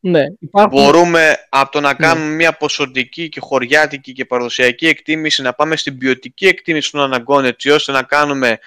[0.00, 1.94] Ναι, υπάρχουν, Μπορούμε από το να Ναι.
[1.94, 7.44] κάνουμε μια ποσοτική και χωριάτικη και παραδοσιακή εκτίμηση να πάμε στην ποιοτική εκτίμηση των αναγκών
[7.44, 8.58] έτσι ώστε να κάνουμε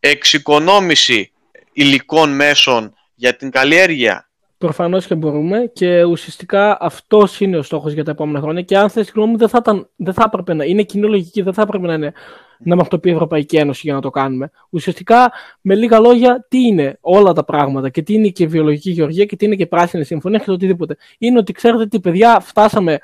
[0.00, 1.32] εξοικονόμηση
[1.72, 4.29] υλικών μέσων για την καλλιέργεια;
[4.60, 8.62] Προφανώς και μπορούμε και ουσιαστικά αυτός είναι ο στόχος για τα επόμενα χρόνια.
[8.62, 11.08] Και αν θες τη γνώμη μου, δεν θα, ήταν, δεν θα έπρεπε να είναι κοινή
[11.08, 12.12] λογική, δεν θα έπρεπε να, είναι,
[12.58, 14.50] να μας το πει η Ευρωπαϊκή Ένωση για να το κάνουμε.
[14.70, 19.24] Ουσιαστικά, με λίγα λόγια, τι είναι όλα τα πράγματα και τι είναι και βιολογική γεωργία
[19.24, 20.96] και τι είναι και πράσινη συμφωνία και το οτιδήποτε.
[21.18, 22.98] Είναι ότι ξέρετε τι, παιδιά, φτάσαμε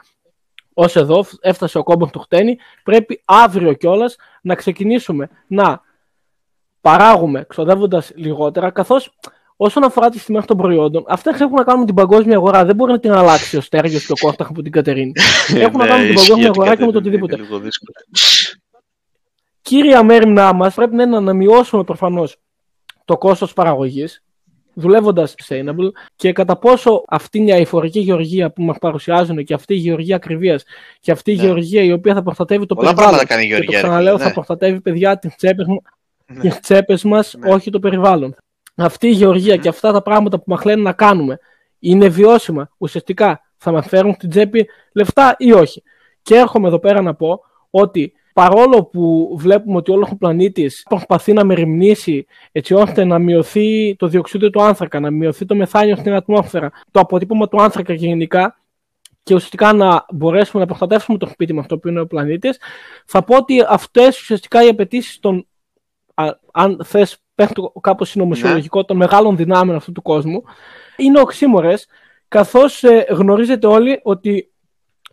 [0.74, 2.56] ως εδώ, έφτασε ο κόμπος του χτένι.
[2.82, 5.80] Πρέπει αύριο κιόλας να ξεκινήσουμε να
[6.80, 9.14] παράγουμε ξοδεύοντας λιγότερα, καθώς
[9.56, 12.64] όσον αφορά τι τιμέ των προϊόντων, αυτέ έχουν να κάνουν με την παγκόσμια αγορά.
[12.64, 15.12] Δεν μπορεί να την αλλάξει ο Στέργιος και ο Κώσταχ από την Κατερίνη.
[15.54, 17.34] Έχουν να Ναι, κάνουν με την ισχύει παγκόσμια ότι αγορά και με το κατεβαίνει, οτιδήποτε.
[17.34, 17.92] είναι λίγο δύσκολο.
[19.62, 22.36] Κύρια μέρημνά μας πρέπει να είναι να μειώσουμε προφανώς
[23.04, 24.22] το κόστος παραγωγής,
[24.74, 29.76] δουλεύοντας sustainable και κατά πόσο αυτή η αηφορική γεωργία που μας παρουσιάζουν και αυτή η
[29.76, 30.64] γεωργία ακριβίας
[31.00, 31.42] και αυτή η Ναι.
[31.42, 33.16] γεωργία η οποία θα προστατεύει το Πολλά περιβάλλον.
[33.18, 33.80] πράγματα κάνει η Και το Γεωργία.
[33.80, 34.34] ρε ξαναλέω, φίλε, θα ναι.
[34.34, 35.66] προστατεύει παιδιά τις τσέπες
[36.26, 36.40] Ναι.
[36.40, 37.52] τις τσέπες μας, Ναι.
[37.52, 38.36] όχι το περιβάλλον.
[38.76, 41.38] Αυτή η γεωργία και αυτά τα πράγματα που μας λένε να κάνουμε
[41.78, 42.70] είναι βιώσιμα.
[42.78, 45.82] Ουσιαστικά θα μας φέρουν στην τσέπη λεφτά ή όχι.
[46.22, 51.32] Και έρχομαι εδώ πέρα να πω ότι παρόλο που βλέπουμε ότι όλος ο πλανήτης προσπαθεί
[51.32, 56.14] να μεριμνήσει έτσι ώστε να μειωθεί το διοξείδιο του άνθρακα, να μειωθεί το μεθάνιο στην
[56.14, 58.60] ατμόσφαιρα, το αποτύπωμα του άνθρακα γενικά
[59.22, 62.58] και ουσιαστικά να μπορέσουμε να προστατεύσουμε το σπίτι με αυτό που είναι ο πλανήτης,
[63.06, 65.46] θα πω ότι αυτές ουσιαστικά οι απαιτήσεις των,
[66.14, 70.42] α, αν θες, πέφτω κάπως συνωμοσιολογικό, των μεγάλων δυνάμεων αυτού του κόσμου,
[70.96, 71.86] είναι οξύμορες,
[72.28, 74.50] καθώς ε, γνωρίζετε όλοι ότι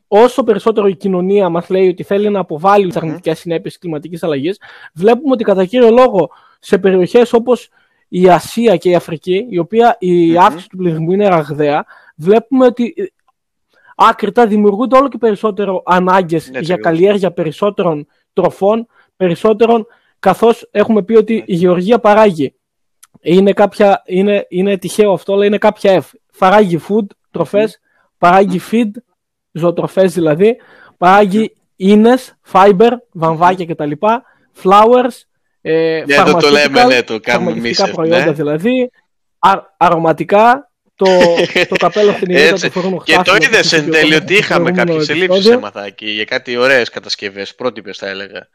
[0.08, 4.24] όσο περισσότερο η κοινωνία μας λέει ότι θέλει να αποβάλει τις αρνητικές συνέπειες τη κλιματικής
[4.24, 4.60] αλλαγής,
[4.94, 7.70] βλέπουμε ότι κατά κύριο λόγο σε περιοχές όπως
[8.08, 12.94] η Ασία και η Αφρική, η οποία η αύξηση του πληθυσμού είναι ραγδαία, βλέπουμε ότι
[12.98, 13.04] ε,
[13.96, 16.84] άκρητα δημιουργούνται όλο και περισσότερο ανάγκες Ναι, για ακριβώς.
[16.84, 19.88] καλλιέργεια περισσότερων τροφών, περισσότερων,
[20.24, 22.56] καθώς έχουμε πει ότι η γεωργία παράγει.
[23.22, 26.10] Είναι, κάποια, είναι, είναι τυχαίο αυτό, αλλά είναι κάποια F.
[26.38, 27.80] Παράγει food, τροφές,
[28.18, 28.90] παράγει feed,
[29.52, 30.56] ζωοτροφές δηλαδή,
[30.98, 33.92] παράγει ίνες, fiber, βαμβάκια κτλ.
[34.64, 35.16] Flowers,
[35.62, 38.32] ε, Ναι, το- το λέμε, pharmaceutical, ναι, το κάνουμε φαρμακευτικά εμείς, προϊόντα ναι.
[38.32, 38.90] δηλαδή,
[39.40, 41.06] α- αρωματικά, το,
[41.70, 42.66] το καπέλο στην ηλίθεια Έτσι.
[42.66, 44.44] του φορούν Και το χτάσιμο, είδες που είχε εν πει ο τέλει Κώστας ότι στο
[44.44, 45.58] είχαμε προηγούμενο κάποιες ελλείψεις επεισόδιο.
[45.60, 47.56] έμαθα εκεί για κάτι ωραίες κατασκευές.
[47.56, 48.48] Πρότυπες θα έλεγα.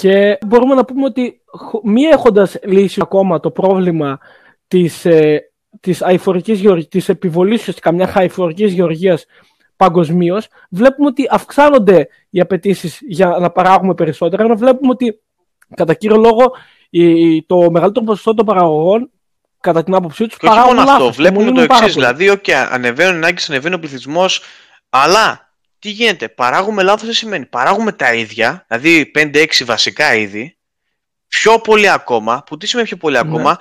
[0.00, 4.18] Και μπορούμε να πούμε ότι χω- μη έχοντας λύσει ακόμα το πρόβλημα
[4.68, 9.24] της, ε, της, αηφορικής, γεωργ- της επιβολής ουσιαστικά μια αηφορικής γεωργίας
[9.76, 15.20] παγκοσμίως, βλέπουμε ότι αυξάνονται οι απαιτήσεις για να παράγουμε περισσότερα, ενώ βλέπουμε ότι
[15.74, 16.52] κατά κύριο λόγο
[16.90, 19.10] η- το μεγαλύτερο ποσοστό των παραγωγών
[19.60, 21.02] κατά την άποψή τους Και όχι παράγουν μόνο αυτό.
[21.02, 21.94] λάθος και Βλέπουμε το μολύνουν πάρα εξής.
[22.04, 22.06] πολύ.
[22.16, 24.42] Δηλαδή, okay, ανεβαίνουν οι ανάγκες, ανεβαίνει ο πληθυσμός,
[24.90, 25.47] αλλά
[25.78, 27.46] τι γίνεται, παράγουμε λάθος δεν σημαίνει.
[27.46, 30.56] Παράγουμε τα ίδια, δηλαδή 5-6 βασικά είδη,
[31.28, 33.20] πιο πολύ ακόμα, που τι σημαίνει πιο πολύ Ναι.
[33.20, 33.58] ακόμα,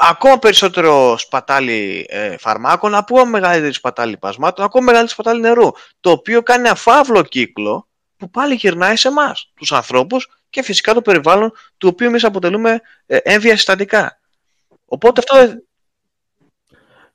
[0.00, 5.70] ακόμα περισσότερο σπατάλι ε, φαρμάκων, ακόμα μεγαλύτερη σπατάλη λιπασμάτων, ακόμα μεγαλύτερη σπατάλη νερού.
[6.00, 10.94] Το οποίο κάνει ένα φαύλο κύκλο που πάλι γυρνάει σε εμάς, τους ανθρώπους και φυσικά
[10.94, 14.20] το περιβάλλον του οποίου εμείς αποτελούμε ε, έμβια συστατικά.
[14.84, 15.62] Οπότε αυτό δεν-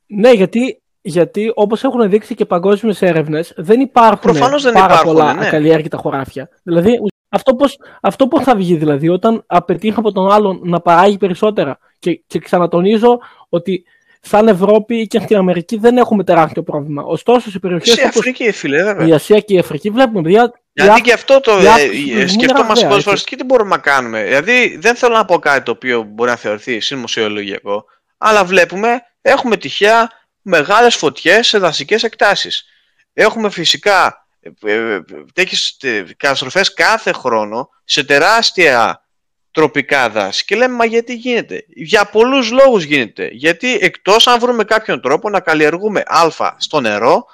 [0.05, 5.13] Ναι, γιατί, γιατί όπως έχουν δείξει και παγκόσμιες έρευνες, δεν υπάρχουν Προφανώς δεν πάρα υπάρχουν,
[5.13, 5.47] πολλά ναι.
[5.47, 6.49] ακαλλιέργητα χωράφια.
[6.63, 11.17] Δηλαδή, αυτό πώς, αυτό πώς θα βγει, δηλαδή, όταν απαιτεί από τον άλλον να παράγει
[11.17, 11.77] περισσότερα.
[11.99, 13.83] Και, και ξανατονίζω ότι
[14.21, 17.03] σαν Ευρώπη και στην Αμερική δεν έχουμε τεράστιο πρόβλημα.
[17.03, 19.07] Ωστόσο, σε περιοχές σε όπως Αφρική, φίλε, βέβαια.
[19.07, 20.53] η Ασία και η Αφρική βλέπουμε παιδιά.
[20.73, 22.95] Γιατί η και αυτό το η ε, αύξηση του ε, πληθυσμού είναι σκεφτόμαστε ραγδαία, πολλές
[22.95, 23.07] έτσι.
[23.07, 24.23] φορές και τι μπορούμε να κάνουμε.
[24.23, 27.85] Δηλαδή, δεν θέλω να πω κάτι το οποίο μπορεί να θεωρηθεί συνωμοσιολογικό,
[28.17, 30.09] αλλά βλέπουμε, έχουμε τυχαία
[30.41, 32.65] μεγάλες φωτιές σε δασικές εκτάσεις.
[33.13, 34.27] Έχουμε φυσικά
[34.61, 34.99] ε,
[35.33, 35.77] τέτοιες
[36.17, 39.05] καταστροφές κάθε χρόνο σε τεράστια
[39.51, 40.45] τροπικά δάση.
[40.45, 43.29] Και λέμε, μα γιατί γίνεται; Για πολλούς λόγους γίνεται.
[43.31, 47.25] Γιατί εκτός αν βρούμε κάποιον τρόπο να καλλιεργούμε α στο νερό,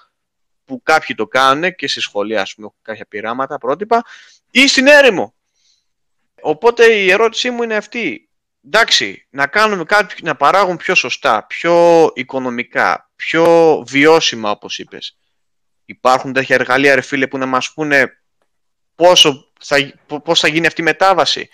[0.66, 4.04] που κάποιοι το κάνουν και στη σχολεία, ας πούμε, έχουν κάποια πειράματα, πρότυπα,
[4.52, 5.34] ή στην έρημο.
[6.42, 8.27] Οπότε η ερώτησή μου είναι αυτή.
[8.68, 13.46] Εντάξει, να κάνουμε κάτι, να παράγουν πιο σωστά, πιο οικονομικά, πιο
[13.88, 15.18] βιώσιμα, όπως είπες.
[15.86, 18.22] Υπάρχουν τέτοια εργαλεία, ρε φίλε, που να μας πούνε
[18.96, 19.78] πόσο θα,
[20.24, 21.50] πώς θα γίνει αυτή η μετάβαση.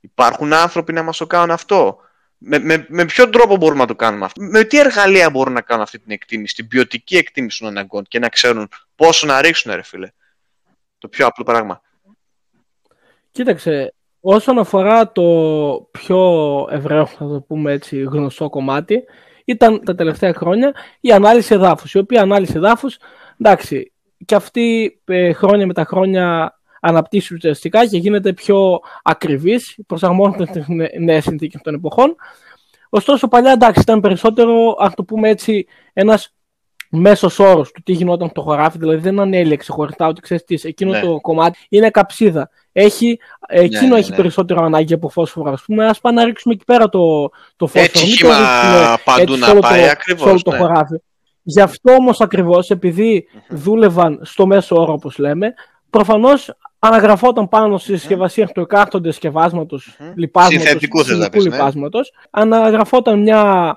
[0.00, 2.00] Υπάρχουν άνθρωποι να μας το κάνουν αυτό.
[2.38, 5.60] Με, με, με ποιον τρόπο μπορούμε να το κάνουμε αυτό; Με τι εργαλεία μπορούν να
[5.60, 9.74] κάνουν αυτή την εκτίμηση, την ποιοτική εκτίμηση των αναγκών και να ξέρουν πόσο να ρίξουν,
[9.74, 10.10] ρε φίλε;
[10.98, 11.82] Το πιο απλό πράγμα.
[13.30, 15.22] Κοίταξε, όσον αφορά το
[15.90, 16.18] πιο
[16.70, 19.04] ευρέω, θα το πούμε έτσι, γνωστό κομμάτι,
[19.44, 22.98] ήταν τα τελευταία χρόνια η ανάλυση εδάφους, η οποία ανάλυση εδάφους,
[23.40, 23.92] εντάξει,
[24.24, 30.68] και αυτή ε, χρόνια με τα χρόνια αναπτύσσει ουσιαστικά και γίνεται πιο ακριβής, προσαρμόζεται στις
[30.68, 32.16] νε- νέες συνθήκες των εποχών.
[32.88, 36.32] Ωστόσο, παλιά εντάξει, ήταν περισσότερο, ας το πούμε έτσι, ένας
[36.90, 40.90] μέσος όρος του τι γινόταν στο χωράφι, δηλαδή δεν ανέλυε ξεχωριστά ότι ξέρεις τι, εκείνο
[40.90, 41.00] Ναι.
[41.00, 42.50] το κομμάτι είναι καψίδα.
[42.80, 44.16] Έχει, εκείνο ναι, έχει ναι.
[44.16, 47.84] περισσότερο ανάγκη από φόσφορο, ας πούμε, ας πάμε να ρίξουμε εκεί πέρα το, το φόσφορο.
[47.84, 50.42] Έτσι Μην το χύμα ρίξουμε παντού έτσι να σε όλο πάει, το, ακριβώς, σε όλο
[50.42, 50.58] το ναι.
[50.58, 51.00] χωράφι.
[51.42, 55.54] Γι' αυτό όμως ακριβώς, επειδή δούλευαν στο μέσο όρο, όπως λέμε,
[55.90, 61.56] προφανώς αναγραφόταν πάνω στη συσκευασία του εκάστοτε συσκευάσματος, λιπάσματος, Συνθετικούς θες να χημικού πεις, ναι.
[61.56, 63.72] λιπάσματος, αναγραφόταν μια,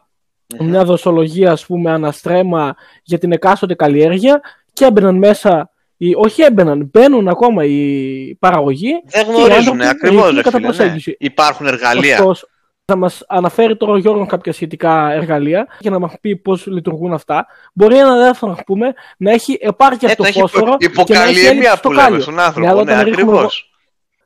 [0.60, 4.42] μια δοσολογία, ας πούμε, αναστρέμα για την εκάστοτε καλλιέργεια
[4.74, 5.71] και έμπαιναν μέσα,
[6.04, 10.42] οι, όχι έμπαιναν, μπαίνουν ακόμα οι παραγωγοί Δεν και οι γνωρίζουν, άνθρωποι ακριβώς, ρίχνουν ρε
[10.42, 10.68] κατά φίλε.
[10.70, 10.76] Ναι.
[10.76, 11.16] προσέγγιση.
[11.20, 12.16] Υπάρχουν εργαλεία.
[12.20, 12.48] Ωστόσο,
[12.86, 17.14] θα μας αναφέρει τώρα ο Γιώργος κάποια σχετικά εργαλεία και να μας πει πώς λειτουργούν
[17.14, 17.46] αυτά.
[17.74, 21.14] Μπορεί ένα δεύτερο, να πούμε, να έχει επάρκεια Ε, στο να έχει φόσφορο υπο- και
[21.14, 22.22] να έχει έλλειψη υποκαλλιέμια στο που λέμε κάλιο.
[22.22, 22.70] στον Ναι, άνθρωπο.
[22.70, 23.72] αλλά Ναι, όταν ρίχνουμε ακριβώς.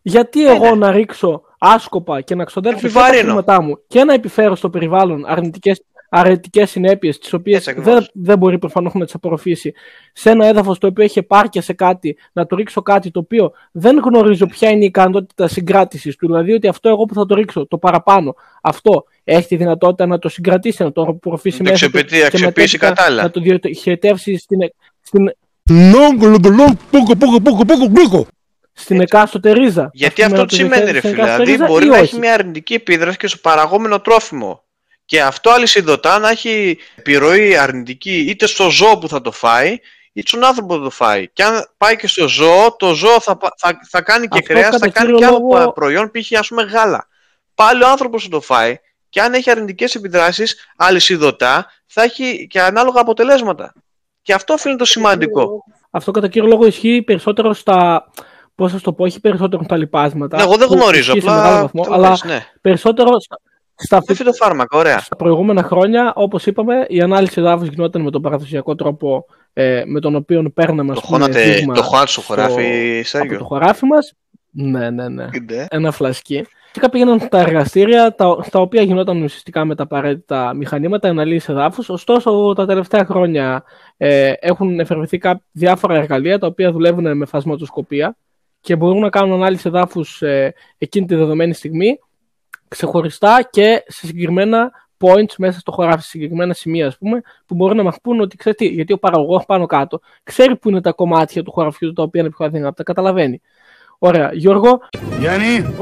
[0.01, 3.23] Γιατί εγώ να ρίξω άσκοπα και να ξοδέψω και τα Επιβαρύνω.
[3.27, 5.81] χρήματά μου και να επιφέρω στο περιβάλλον αρνητικές,
[6.17, 7.93] αρνητικές συνέπειες, τις οποίες Έτσι ακριβώς.
[7.93, 9.73] δεν, δεν μπορεί προφανώς να τις απορροφήσει,
[10.13, 13.51] σε ένα έδαφος το οποίο έχει επάρκεια σε κάτι, να το ρίξω κάτι το οποίο
[13.71, 16.25] δεν γνωρίζω ποια είναι η ικανότητα συγκράτησης του.
[16.25, 20.19] Δηλαδή ότι αυτό εγώ που θα το ρίξω, το παραπάνω, αυτό έχει τη δυνατότητα να
[20.19, 23.21] το συγκρατήσει, να το απορροφήσει Να το μέσα του αξιοποιεί- και αξιοποιήσει μετέπειτα κατάλληλα.
[23.23, 24.59] να το διοχετεύσει στην,
[25.01, 25.31] στην,
[25.69, 28.21] Long, long, long, poco, poco, poco, poco, poco.
[28.73, 29.89] στην εκάστοτε ρίζα.
[29.93, 31.21] Γιατί Ας πούμε, αυτό να τι το σημαίνει, ρε διοχετεύσει στην φίλε.
[31.23, 34.63] εκάστοτε Δηλαδή ρίζα μπορεί ή να όχι; έχει μια αρνητική επίδραση και στο παραγόμενο τρόφιμο.
[35.05, 39.77] Και αυτό αλυσιδωτά να έχει επιρροή αρνητική είτε στο ζώο που θα το φάει,
[40.13, 41.29] είτε στον άνθρωπο που θα το φάει.
[41.33, 44.53] Και αν πάει και στο ζώο, το ζώο θα, πα- θα, θα κάνει και Αυτό
[44.53, 46.37] κρέας, κατά θα κάνει κύριο και άλλο λόγο- προϊόν, π.χ.
[46.39, 47.07] ας πούμε γάλα.
[47.55, 52.61] Πάλι ο άνθρωπος που το φάει και αν έχει αρνητικές επιδράσεις αλυσιδωτά, θα έχει και
[52.61, 53.73] ανάλογα αποτελέσματα.
[54.21, 55.63] Και αυτό οφείλει το σημαντικό.
[55.89, 58.07] Αυτό κατά κύριο λόγο ισχύει περισσότερο στα.
[58.55, 60.37] Πώς θα το πω, όχι περισσότερο στα λοιπάσματα.
[60.37, 62.45] Ναι, εγώ δεν που γνωρίζω, ισχύει σε μεγάλο απλά βαθμό, το αλλά λες, ναι.
[62.61, 63.09] περισσότερο
[63.75, 64.99] στα, στα, Είναι φυτοφάρμακα, ωραία.
[64.99, 69.99] στα προηγούμενα χρόνια, όπως είπαμε, η ανάλυση εδάφου γινόταν με τον παραδοσιακό τρόπο ε, με
[69.99, 73.37] τον οποίο παίρναμε Το ας πούμε, χώνατε, δείγμα το χώνατε στο στο- χωράφι, από Σέργιο.
[73.37, 74.13] το χωράφι μας.
[74.51, 75.23] Ναι, ναι, ναι.
[75.23, 75.65] Ναι.
[75.69, 76.45] Ένα φλασκί.
[76.71, 81.83] Και πήγαιναν στα εργαστήρια, τα, στα οποία γινόταν ουσιαστικά με τα απαραίτητα μηχανήματα, αναλύσεις εδάφου.
[81.87, 83.63] Ωστόσο, τα τελευταία χρόνια
[83.97, 88.15] ε, έχουν εφευρεθεί κά- διάφορα εργαλεία τα οποία δουλεύουν με φασματοσκοπία
[88.61, 91.99] και μπορούν να κάνουν ανάλυση εδάφου ε, εκείνη τη δεδομένη στιγμή
[92.67, 97.75] ξεχωριστά και σε συγκεκριμένα points μέσα στο χωράφι, σε συγκεκριμένα σημεία, ας πούμε, που μπορεί
[97.75, 100.91] να μας πούνε ότι ξέρεις τι, γιατί ο παραγωγός πάνω κάτω ξέρει που είναι τα
[100.91, 103.41] κομμάτια του χωραφιού τα οποία είναι πιο αδύνατα, τα καταλαβαίνει.
[103.97, 104.33] Ωραία.
[104.33, 104.79] Γιώργο,
[105.19, 105.75] Γιάννη,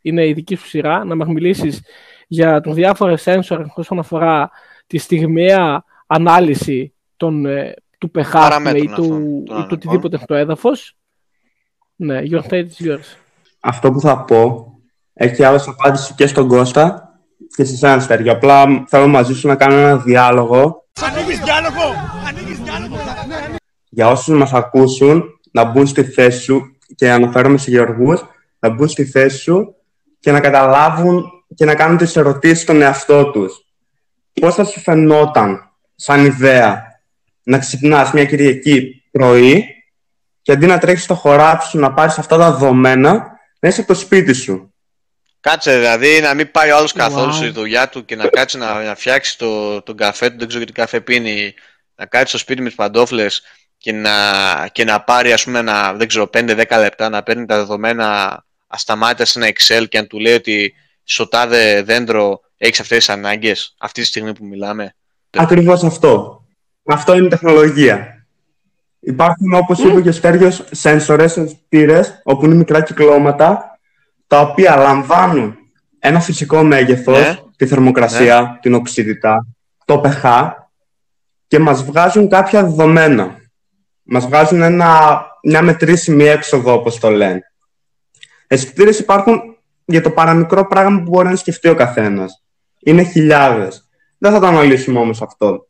[0.00, 1.82] είναι η δική σου σειρά να μας μιλήσεις
[2.26, 4.50] για τον διάφορες sensor όσον αφορά
[4.86, 9.72] τη στιγμιαία ανάλυση των, ε, του pH Παραμέτρων ή του, αυτών, των ή του αναγκών.
[9.72, 10.96] οτιδήποτε στο έδαφος.
[11.96, 13.16] Ναι, your state is yours.
[13.60, 14.72] Αυτό που θα πω
[15.22, 17.14] έχει άλλος απάντηση και στον Κώστα
[17.56, 18.32] και σε εσένα Στέργιο.
[18.32, 20.84] Απλά θέλω μαζί σου να κάνω ένα διάλογο
[23.88, 28.24] για όσους μας ακούσουν να μπουν στη θέση σου και αναφέρομαι σε γεωργούς
[28.58, 29.74] να μπουν στη θέση σου
[30.20, 33.64] και να καταλάβουν και να κάνουν τις ερωτήσεις στον εαυτό τους.
[34.40, 36.82] Πώς θα σου φαινόταν σαν ιδέα
[37.42, 39.64] να ξυπνάς μια Κυριακή πρωί
[40.42, 43.92] και αντί να τρέχεις στο χωράφι σου να πάρεις αυτά τα δεδομένα να είσαι από
[43.92, 44.69] το σπίτι σου;
[45.40, 47.36] Κάτσε δηλαδή να μην πάει ο άλλος καθόλου Wow.
[47.36, 50.64] στη δουλειά του και να κάτσει να, να φτιάξει το, τον καφέ του, δεν ξέρω
[50.64, 51.54] τι καφέ πίνει,
[51.96, 53.42] να κάτσει στο σπίτι με τις παντόφλες
[53.78, 54.12] και να,
[54.72, 59.24] και να πάρει ας πούμε ένα, δεν ξέρω, 5-10 λεπτά να παίρνει τα δεδομένα ασταμάτητα
[59.24, 60.74] σε ένα Excel και να του λέει ότι
[61.04, 64.94] στο τάδε δέντρο έχεις αυτές τις ανάγκες αυτή τη στιγμή που μιλάμε.
[65.36, 66.42] Ακριβώς αυτό.
[66.84, 68.26] Αυτό είναι η τεχνολογία.
[69.00, 73.69] Υπάρχουν, όπως είπε και ο Στέργιος, σένσορες, αισθητήρες, όπου είναι μικρά κυκλώματα,
[74.30, 75.56] τα οποία λαμβάνουν
[75.98, 77.36] ένα φυσικό μέγεθος, Ναι.
[77.56, 79.46] τη θερμοκρασία, την οξύτητα,
[79.84, 80.50] το pH
[81.46, 83.36] και μας βγάζουν κάποια δεδομένα.
[84.02, 87.40] Μας βγάζουν ένα, μια μετρήσιμη έξοδο, όπως το λένε.
[88.46, 89.40] Αισθητήρες υπάρχουν
[89.84, 92.44] για το παραμικρό πράγμα που μπορεί να σκεφτεί ο καθένας.
[92.78, 93.88] Είναι χιλιάδες.
[94.18, 95.68] Δεν θα το αναλύσουμε όμως αυτό.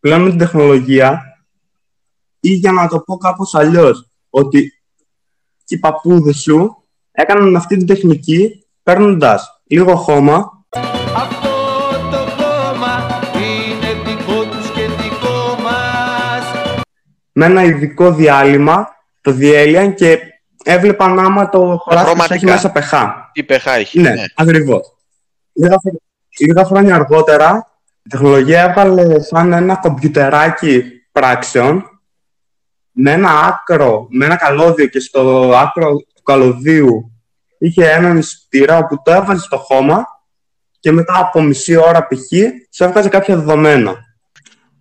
[0.00, 1.22] Πλέον με την τεχνολογία
[2.40, 4.72] ή για να το πω κάπως αλλιώς, ότι
[5.64, 6.75] και οι παππούδες σου
[7.18, 10.50] έκαναν αυτή την τεχνική παίρνοντας λίγο χώμα
[11.16, 11.48] Αυτό
[12.10, 16.44] το χώμα είναι δικό τους και δικό μας
[17.32, 18.88] με ένα ειδικό διάλειμμα,
[19.20, 20.18] το διέλυαν και
[20.64, 22.52] έβλεπαν άμα το χωράφι τους έχει χρωματικά.
[22.52, 23.30] μέσα πεχά.
[23.32, 24.00] Τι pH έχει.
[24.00, 24.94] Ναι, ακριβώς.
[25.52, 26.02] Λίγα, χρο-
[26.38, 27.66] λίγα χρόνια αργότερα
[28.02, 32.00] η τεχνολογία έβαλε σαν ένα κομπιουτεράκι πράξεων
[32.90, 37.12] με ένα άκρο, με ένα καλώδιο και στο άκρο του καλωδίου
[37.58, 40.04] είχε έναν αισθητήρα όπου το έβαζε στο χώμα
[40.80, 42.20] και μετά από μισή ώρα π.χ.
[42.70, 43.94] σου έβγαζε κάποια δεδομένα.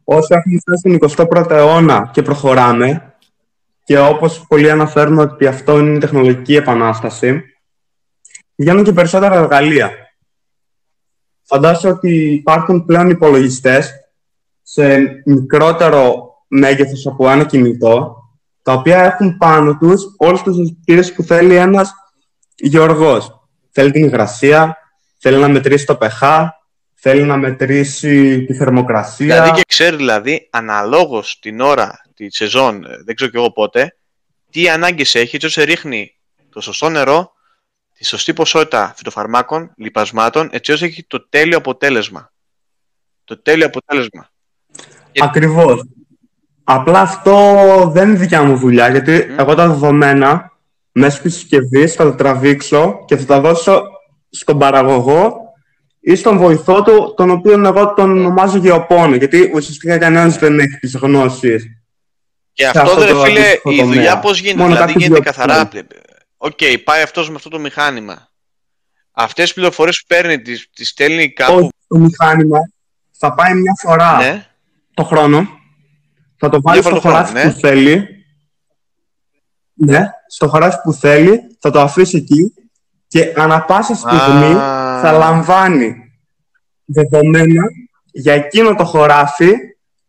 [0.03, 3.15] Όσο έχουμε φτάσει στον 21ο αιώνα και προχωράμε
[3.83, 7.43] και όπως πολλοί αναφέρουν ότι αυτό είναι η τεχνολογική επανάσταση
[8.55, 9.91] βγαίνουν και περισσότερα εργαλεία.
[11.43, 13.91] Φαντάζομαι ότι υπάρχουν πλέον υπολογιστές
[14.61, 18.17] σε μικρότερο μέγεθος από ένα κινητό,
[18.65, 21.91] τα οποία έχουν πάνω τους όλες τις αισθητήρες που θέλει ένας
[22.55, 23.47] γεωργός.
[23.71, 24.77] Θέλει την υγρασία,
[25.17, 26.47] θέλει να μετρήσει το pH,
[26.93, 29.25] θέλει να μετρήσει τη θερμοκρασία.
[29.25, 33.97] Δηλαδή και ξέρει δηλαδή αναλόγως την ώρα, τη σεζόν, ε, δεν ξέρω και εγώ πότε,
[34.51, 37.33] τι ανάγκες έχει έτσι ώστε ρίχνει το σωστό νερό,
[37.93, 42.33] τη σωστή ποσότητα φυτοφαρμάκων, λιπασμάτων, έτσι ώστε έχει το τέλειο αποτέλεσμα.
[43.23, 44.29] Το τέλειο αποτέλεσμα.
[45.19, 45.83] Ακριβώς.
[46.67, 47.35] Απλά αυτό
[47.93, 50.51] δεν είναι δικιά μου δουλειά, γιατί εγώ τα δεδομένα
[50.91, 53.83] μέσα της συσκευής θα τα τραβήξω και θα τα δώσω
[54.29, 55.35] στον παραγωγό
[55.99, 60.77] ή στον βοηθό του, τον οποίο εγώ τον ονομάζω γεωπόνο, γιατί ουσιαστικά κανένας δεν έχει
[60.79, 61.63] τις γνώσεις.
[62.53, 63.93] Και σε αυτό, αυτό ρε το φίλε, αντίστοιχο η τομέα.
[63.93, 64.57] δουλειά πώς γίνεται.
[64.61, 65.45] Μόνο δηλαδή κάποιοι γίνεται ιδιοκτήτες.
[65.47, 65.69] καθαρά.
[66.37, 68.29] Οκ, πάει αυτός με αυτό το μηχάνημα.
[69.11, 71.55] Αυτές τις πληροφορίες που παίρνει, τις, τις στέλνει κάπου.
[71.55, 72.57] Όχι, το μηχάνημα
[73.17, 74.45] θα πάει μια φορά Ναι.
[74.93, 75.47] το χρόνο,
[76.45, 77.53] θα το βάλεις Μια φορά στο το χρόνο, χωράφι ναι.
[77.53, 78.07] που θέλει.
[79.73, 82.53] Ναι, στο χωράφι που θέλει, θα το αφήσεις εκεί
[83.07, 84.99] και ανα πάσα στιγμή Α.
[85.01, 85.95] θα λαμβάνει
[86.85, 87.63] δεδομένα
[88.11, 89.51] για εκείνο το χωράφι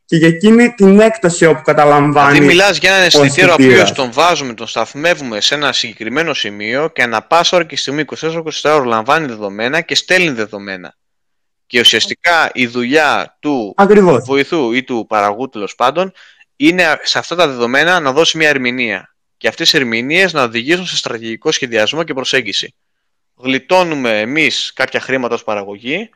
[0.04, 2.32] και για εκείνη την έκταση όπου καταλαμβάνει.
[2.32, 3.90] Δηλαδή μιλάς για έναν αισθητήρα ο αισθητήρας.
[3.90, 8.04] οποίος τον βάζουμε, τον σταθμεύουμε σε ένα συγκεκριμένο σημείο και ανά πάσα ώρα και στιγμή
[8.20, 10.94] 24-24 ώρα λαμβάνει δεδομένα και στέλνει δεδομένα.
[11.66, 14.24] Και ουσιαστικά η δουλειά του Ακριβώς.
[14.24, 16.12] βοηθού ή του παραγού τέλος πάντων
[16.56, 19.14] είναι σε αυτά τα δεδομένα να δώσει μια ερμηνεία.
[19.36, 22.74] Και αυτές οι ερμηνείες να οδηγήσουν σε στρατηγικό σχεδιασμό και προσέγγιση.
[23.34, 26.10] Γλιτώνουμε εμείς κάποια χρήματα ως παραγωγή,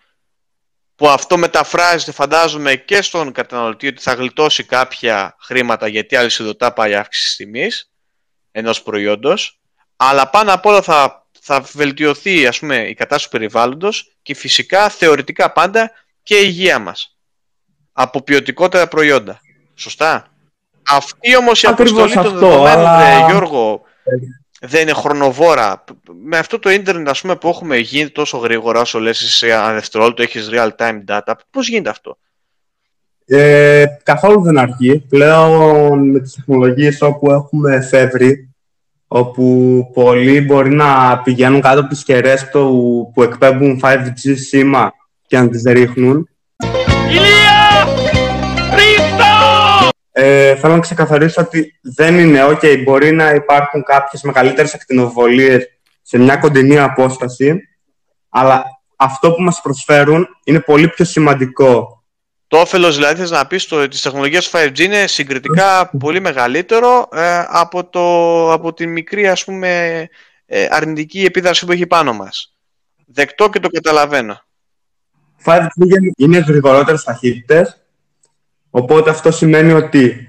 [0.96, 6.94] που αυτό μεταφράζεται φαντάζομαι και στον καταναλωτή ότι θα γλιτώσει κάποια χρήματα γιατί αλυσιδωτά πάει
[6.94, 7.90] αύξηση τιμής
[8.52, 9.60] ενός προϊόντος,
[9.96, 14.88] αλλά πάνω απ' όλα θα, θα βελτιωθεί ας πούμε, η κατάσταση του περιβάλλοντος και φυσικά
[14.88, 15.90] θεωρητικά πάντα
[16.22, 17.16] και η υγεία μας
[17.92, 19.40] από ποιοτικότερα προϊόντα.
[19.74, 20.26] Σωστά;
[20.88, 23.82] Αυτή όμως η Ακριβώς αποστολή των αυτό, δεδομένων, αλλά- ρε, Γιώργο,
[24.60, 25.84] δεν είναι χρονοβόρα.
[26.24, 29.50] Με αυτό το ίντερνετ ας πούμε, που έχουμε γίνει τόσο γρήγορα όσο λες εσύ σε
[29.50, 32.18] ένα δευτερόλεπτο έχεις real time data, πώς γίνεται αυτό;
[33.26, 34.98] Ε, καθόλου δεν αργεί.
[34.98, 38.49] Πλέον με τις τεχνολογίες όπου έχουμε εφεύρει,
[39.12, 44.92] όπου πολλοί μπορεί να πηγαίνουν κάτω από τις κεραίες που, που εκπέμπουν 5G σήμα
[45.26, 46.28] και να τις ρίχνουν.
[50.12, 55.66] Ε, θέλω να ξεκαθαρίσω ότι δεν είναι ok, μπορεί να υπάρχουν κάποιες μεγαλύτερες ακτινοβολίες
[56.02, 57.60] σε μια κοντινή απόσταση,
[58.28, 58.64] αλλά
[58.96, 61.99] αυτό που μας προσφέρουν είναι πολύ πιο σημαντικό
[62.50, 67.44] Το όφελος δηλαδή θες να πεις το, της τεχνολογίας 5G είναι συγκριτικά πολύ μεγαλύτερο ε,
[67.48, 70.08] από, το, από τη μικρή ας πούμε
[70.46, 72.54] ε, αρνητική επίδραση που έχει πάνω μας.
[73.06, 74.40] Δεκτό και το καταλαβαίνω.
[75.44, 75.66] 5G
[76.16, 77.82] είναι γρηγορότερες ταχύτητες,
[78.70, 80.28] οπότε αυτό σημαίνει ότι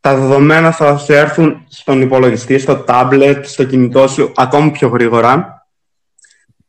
[0.00, 5.66] τα δεδομένα θα σου έρθουν στον υπολογιστή, στο tablet, στο κινητό σου ακόμη πιο γρήγορα.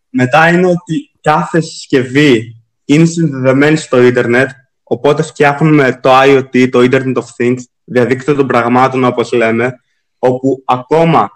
[0.10, 4.50] Μετά είναι ότι κάθε συσκευή είναι συνδεδεμένη στο ίντερνετ,
[4.88, 9.80] οπότε φτιάχνουμε το IoT, το Internet of Things, διαδίκτυο των πραγμάτων όπως λέμε,
[10.20, 11.32] όπου ακόμα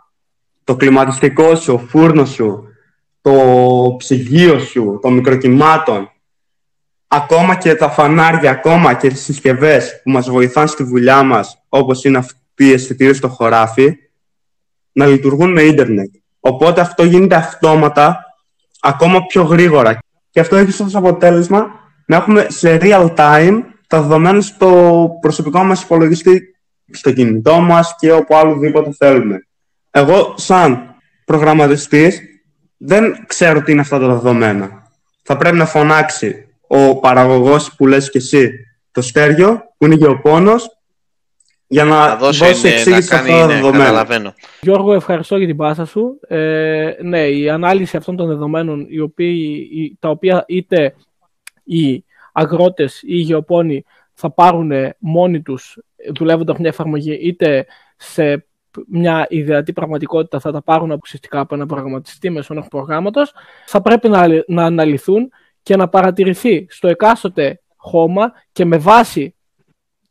[0.64, 2.64] το κλιματιστικό σου, ο φούρνος σου,
[3.22, 3.34] το
[3.98, 6.12] ψυγείο σου, των μικροκυμάτων,
[7.08, 12.04] ακόμα και τα φανάρια, ακόμα και τις συσκευές που μας βοηθάνε στη δουλειά μας, όπως
[12.04, 13.98] είναι αυτοί οι αισθητήρες στο χωράφι,
[14.92, 16.14] να λειτουργούν με ίντερνετ.
[16.40, 18.26] Οπότε αυτό γίνεται αυτόματα,
[18.80, 19.98] ακόμα πιο γρήγορα.
[20.30, 21.80] Και αυτό έχει ως αποτέλεσμα
[22.10, 26.42] να έχουμε σε real time τα δεδομένα στο προσωπικό μας υπολογιστή,
[26.92, 29.48] στο κινητό μας και όπου αλλουδήποτε θέλουμε.
[29.92, 30.96] Εγώ, σαν
[31.26, 32.20] προγραμματιστής,
[32.78, 34.88] δεν ξέρω τι είναι αυτά τα δεδομένα.
[35.24, 38.52] Θα πρέπει να φωνάξει ο παραγωγός που λες και εσύ,
[38.92, 40.70] το στέριο, που είναι γεωπόνος,
[41.68, 43.84] για να Θα δώσει δώσει ναι, να εξήγηση σε κάνει, αυτά τα ναι, δεδομένα.
[43.84, 44.34] καταλαβαίνω.
[44.62, 46.20] Γιώργο, ευχαριστώ για την πάσα σου.
[46.28, 50.96] Ε, ναι, η ανάλυση αυτών των δεδομένων, οι οποίοι, οι- τα οποία είτε
[51.76, 55.78] οι αγρότες ή οι γεωπόνοι θα πάρουν μόνοι τους
[56.14, 57.66] δουλεύοντας μια εφαρμογή, είτε
[57.98, 58.46] σε
[58.88, 63.34] μια ιδεατή πραγματικότητα θα τα πάρουν ουσιαστικά από ένα προγραμματιστή μέσω ενός προγράμματος,
[63.66, 65.32] θα πρέπει να, να αναλυθούν
[65.64, 69.36] και να παρατηρηθεί στο εκάστοτε χώμα και με βάση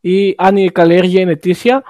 [0.01, 1.83] ή αν η καλλιέργεια είναι αιτήσια,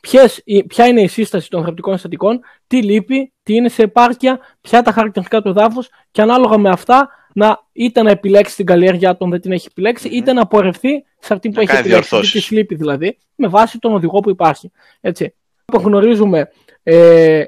[0.00, 4.38] ποιες, η- ποια είναι η σύσταση των θρεπτικών συστατικών, τι λείπει, τι είναι σε επάρκεια,
[4.60, 7.08] ποια τα χαρακτηριστικά του εδάφους και ανάλογα με αυτά
[7.38, 11.34] να είτε να επιλέξει την καλλιέργεια όταν δεν την έχει επιλέξει, είτε να πορευθεί σε
[11.34, 12.08] αυτή που Να έχει κάνει επιλέξει.
[12.08, 12.32] Τι διορθώσεις.
[12.32, 14.70] της λείπει δηλαδή, με βάση τον οδηγό που υπάρχει.
[15.00, 15.34] Έτσι.
[15.64, 16.50] Που γνωρίζουμε
[16.82, 17.44] ε,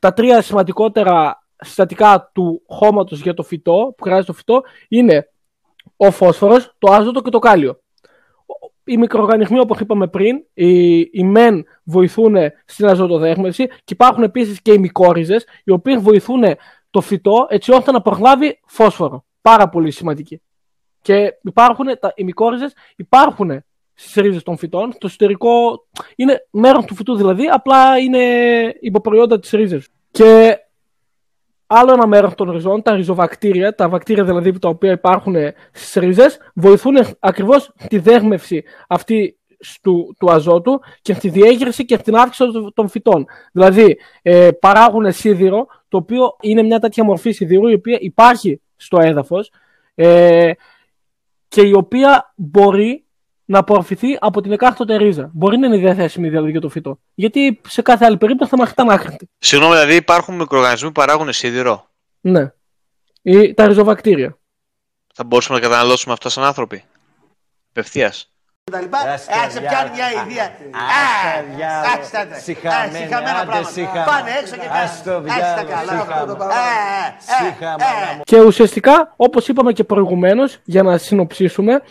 [0.00, 5.28] τα τρία σημαντικότερα συστατικά του χώματος για το φυτό, που χρειάζεται το φυτό, είναι
[5.96, 7.78] ο φόσφορος, το άζωτο και το κάλιο
[8.84, 14.72] οι μικροοργανισμοί, όπως είπαμε πριν, οι, οι μεν βοηθούν στην αζωτοδέχμευση και υπάρχουν επίσης και
[14.72, 16.42] οι μικόριζες, οι οποίες βοηθούν
[16.90, 19.24] το φυτό έτσι ώστε να προλάβει φόσφορο.
[19.44, 20.42] Πάρα πολύ σημαντική.
[21.02, 23.64] Και υπάρχουν, τα, οι μικόριζες υπάρχουν
[23.94, 25.84] στις ρίζες των φυτών, στο εσωτερικό
[26.16, 28.22] είναι μέρος του φυτού δηλαδή, απλά είναι
[28.80, 29.88] υποπροϊόντα της ρίζες.
[30.10, 30.58] Και
[31.66, 35.34] άλλο ένα μέρος των ριζών, τα ριζοβακτήρια, τα βακτήρια δηλαδή τα οποία υπάρχουν
[35.72, 39.38] στις ρίζες, βοηθούν ακριβώς τη δέσμευση αυτή
[39.82, 43.26] του, του αζότου και στη διέγερση και στην αύξηση των- των φυτών.
[43.52, 49.00] Δηλαδή, ε, παράγουν σίδηρο, το οποίο είναι μια τέτοια μορφή σιδήρου, η οποία υπάρχει στο
[49.00, 49.50] έδαφος.
[49.94, 50.52] ε,
[51.48, 53.04] και η οποία μπορεί
[53.44, 55.30] να απορροφηθεί από την εκάστοτε ρίζα.
[55.32, 56.98] Μπορεί να είναι διαθέσιμη δηλαδή για το φυτό.
[57.14, 59.30] Γιατί σε κάθε άλλη περίπτωση θα μα ήταν άχρηστη.
[59.38, 61.88] Συγγνώμη, δηλαδή υπάρχουν μικροοργανισμοί που παράγουν σίδηρο.
[62.20, 62.52] Ναι.
[63.22, 64.38] Ή τα ριζοβακτήρια.
[65.14, 66.84] Θα μπορούσαμε να καταναλώσουμε αυτά σαν άνθρωποι.
[67.70, 68.33] Απευθείας.
[68.72, 70.52] Ε, σε πιάνει μια ιδέα.
[71.94, 72.34] Άξτε τα
[72.96, 73.62] Συχαμένα πράγματα.
[74.04, 74.76] Πάνε έξω και κάνουν.
[75.28, 75.92] Άξτε τα καλά.
[77.40, 81.82] Ε, ε, Και ουσιαστικά, όπως είπαμε και προηγουμένως, για να συνοψίσουμε,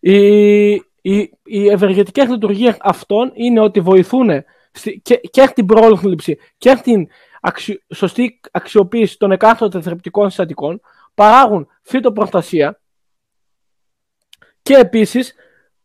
[0.00, 6.74] οι, οι, οι ευεργετικές λειτουργίες αυτών είναι ότι βοηθούν στη- και, και στην πρόληψη και
[6.76, 7.08] στην
[7.40, 10.80] αξι- σωστή αξιοποίηση των εκάστοτε θρεπτικών συστατικών,
[11.14, 12.80] παράγουν φυτοπροστασία
[14.62, 15.34] και επίσης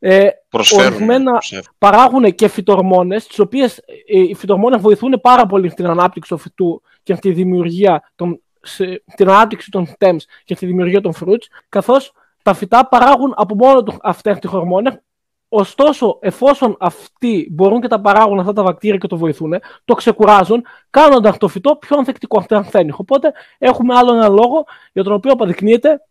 [0.07, 0.85] ε, Προσφέρουν.
[0.93, 1.71] ορισμένα ψεύδο.
[1.77, 6.81] παράγουν και φυτορμόνες, τις οποίες ε, οι φυτορμόνες βοηθούν πάρα πολύ στην ανάπτυξη του φυτού
[7.03, 12.13] και στη δημιουργία των, σε, την ανάπτυξη των stems και στη δημιουργία των fruits, καθώς
[12.43, 14.99] τα φυτά παράγουν από μόνο τους αυτές τις χορμόνες,
[15.49, 19.53] ωστόσο εφόσον αυτοί μπορούν και τα παράγουν αυτά τα βακτήρια και το βοηθούν,
[19.85, 22.95] το ξεκουράζουν, κάνοντας το φυτό πιο ανθεκτικό στην ασθένεια.
[22.97, 26.01] Οπότε έχουμε άλλο ένα λόγο για τον οποίο αποδεικνύεται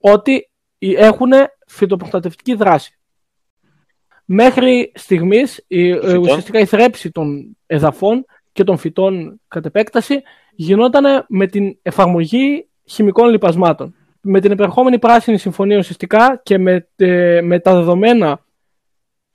[0.00, 1.30] ότι έχουν
[1.66, 2.94] φυτοπροστατευτική δράση.
[4.32, 6.18] Μέχρι στιγμής η, ε, φυτών.
[6.18, 10.22] ουσιαστικά η θρέψη των εδαφών και των φυτών κατ' επέκταση
[10.54, 13.94] γινόταν με την εφαρμογή χημικών λιπασμάτων.
[14.20, 18.44] Με την επερχόμενη πράσινη συμφωνία ουσιαστικά και με, ε, με τα δεδομένα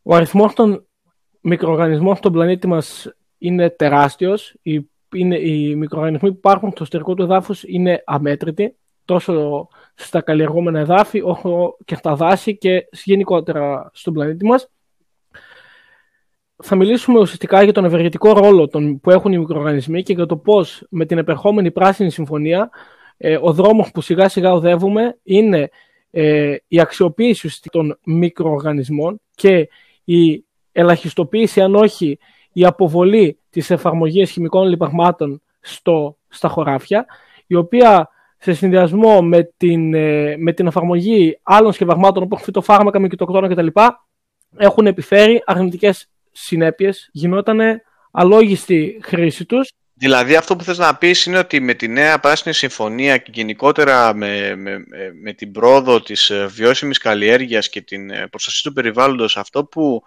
[0.04, 0.86] ο αριθμός των
[1.42, 4.56] μικροοργανισμών στον πλανήτη μας είναι τεράστιος.
[4.62, 8.76] Οι, είναι, οι μικροοργανισμοί που υπάρχουν στο εσωτερικό του εδάφους είναι αμέτρητοι
[9.06, 14.70] τόσο στα καλλιεργόμενα εδάφη όσο και στα δάση και γενικότερα στον πλανήτη μας.
[16.64, 20.38] Θα μιλήσουμε ουσιαστικά για τον ευεργετικό ρόλο των, που έχουν οι μικροοργανισμοί και για το
[20.38, 22.70] πώς με την επερχόμενη πράσινη συμφωνία
[23.18, 25.70] ε, ο δρόμος που σιγά σιγά οδεύουμε είναι
[26.12, 29.70] ε, η αξιοποίηση ουσιαστικά των μικροοργανισμών και
[30.04, 32.20] η ελαχιστοποίηση, αν όχι
[32.54, 37.06] η αποβολή της εφαρμογής χημικών λιπαγμάτων στο, στα χωράφια,
[37.48, 43.48] η οποία σε συνδυασμό με την, ε, με την εφαρμογή άλλων σκευαγμάτων όπως φυτοφάρμακα, μικητοκτόνα
[43.48, 43.68] κτλ.
[44.58, 47.10] έχουν επιφέρει αρνητικές συνέπειες.
[47.12, 47.60] Γινόταν
[48.12, 52.54] αλόγιστη χρήση τους Δηλαδή αυτό που θες να πεις είναι ότι με τη νέα πράσινη
[52.54, 58.10] συμφωνία και γενικότερα με, με, με- με την πρόοδο της ε, βιώσιμης καλλιέργειας και την
[58.10, 60.02] ε, προστασία του περιβάλλοντος αυτό που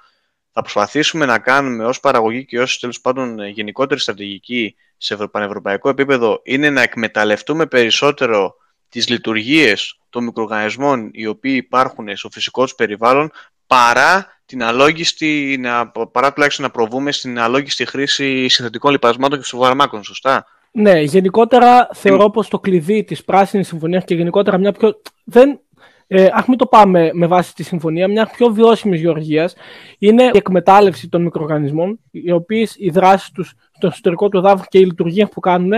[0.52, 5.28] θα προσπαθήσουμε να κάνουμε ως παραγωγή και ως τέλος πάντων ε, γενικότερη στρατηγική σε ευρω-
[5.28, 8.54] πανευρωπαϊκό επίπεδο είναι να εκμεταλλευτούμε περισσότερο
[8.88, 13.30] τις λειτουργίες των μικροοργανισμών οι οποίοι υπάρχουν στο φυσικό τους περιβάλλον
[13.66, 20.04] παρά την αλόγιστη, να, παρά τουλάχιστον να προβούμε στην αλόγιστη χρήση συνθετικών λιπασμάτων και ψηφοφαρμάκων,
[20.04, 25.00] σωστά; Ναι, γενικότερα θεωρώ πως το κλειδί της πράσινης συμφωνίας και γενικότερα μια πιο...
[25.24, 25.60] Δεν,
[26.06, 29.54] ε, ας μην το πάμε με βάση τη συμφωνία, μια πιο βιώσιμης γεωργίας
[29.98, 34.78] είναι η εκμετάλλευση των μικροοργανισμών, οι οποίες οι δράσεις τους στο εσωτερικό του εδάφου και
[34.78, 35.72] οι λειτουργίες που κάνουν,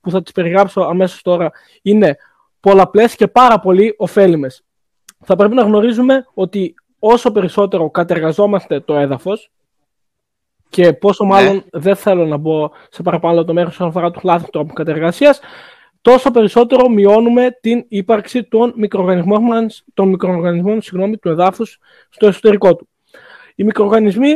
[0.00, 1.50] που θα τις περιγράψω αμέσως τώρα,
[1.82, 2.16] είναι
[2.60, 4.64] πολλαπλές και πάρα πολύ ωφέλιμες.
[5.24, 9.50] Θα πρέπει να γνωρίζουμε ότι όσο περισσότερο κατεργαζόμαστε το έδαφος,
[10.68, 11.30] και πόσο Ναι.
[11.30, 15.40] μάλλον δεν θέλω να μπω σε παραπάνω λεπτομέρειες όσον αφορά τους λάθος τρόπου κατεργασίας,
[16.00, 21.78] τόσο περισσότερο μειώνουμε την ύπαρξη των μικροοργανισμών, μας- των μικροοργανισμών συγγνώμη, του εδάφους
[22.08, 22.88] στο εσωτερικό του.
[23.54, 24.32] Οι μικροοργανισμοί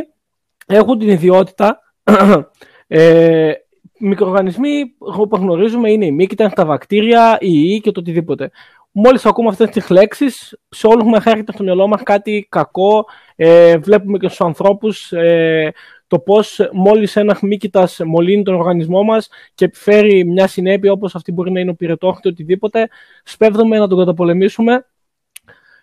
[0.67, 1.79] έχουν την ιδιότητα,
[2.87, 3.51] ε,
[3.99, 8.51] μικροοργανισμοί όπως γνωρίζουμε είναι οι μύκητα, τα βακτήρια, οι ιοί και το οτιδήποτε.
[8.91, 13.77] Μόλις ακούμε αυτές τις λέξεις, σε όλους μας έρχεται στο μυαλό μας κάτι κακό, ε,
[13.77, 15.73] βλέπουμε και στους ανθρώπους ε,
[16.07, 21.31] το πώς μόλις ένας μύκητας μολύνει τον οργανισμό μας και επιφέρει μια συνέπεια όπως αυτή
[21.31, 22.89] μπορεί να είναι ο πυρετόχ ή οτιδήποτε,
[23.23, 24.85] σπέβδουμε να τον καταπολεμήσουμε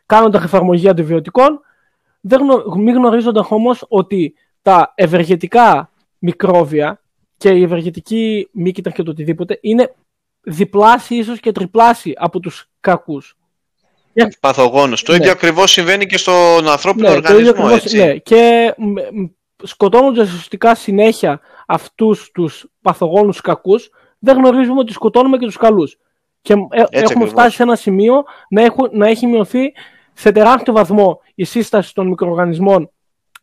[0.07, 1.61] κάνοντας εφαρμογή αντιβιωτικών,
[2.21, 7.03] δεν γνω, μην γνωρίζοντας όμως ότι τα ευεργετικά μικρόβια
[7.37, 9.95] και η ευεργετική μύκητα και το οτιδήποτε είναι
[10.49, 13.37] διπλάσιοι ίσως και τριπλάσιοι από τους κακούς.
[14.41, 15.03] Παθογόνος.
[15.03, 15.19] Το Ναι.
[15.19, 17.97] ίδιο ακριβώς συμβαίνει και στον ανθρώπινο Ναι, το ίδιο οργανισμό, ακριβώς, έτσι.
[17.97, 18.17] ναι.
[18.17, 19.25] Και μ, μ,
[19.63, 25.99] σκοτώνοντας ουσιαστικά συνέχεια αυτούς τους παθογόνους κακούς, δεν γνωρίζουμε ότι σκοτώνουμε και τους καλούς.
[26.43, 27.31] Και ε, έχουμε ακριβώς.
[27.31, 29.73] φτάσει σε ένα σημείο να, έχουν, να έχει μειωθεί
[30.13, 32.91] σε τεράστιο βαθμό η σύσταση των μικροοργανισμών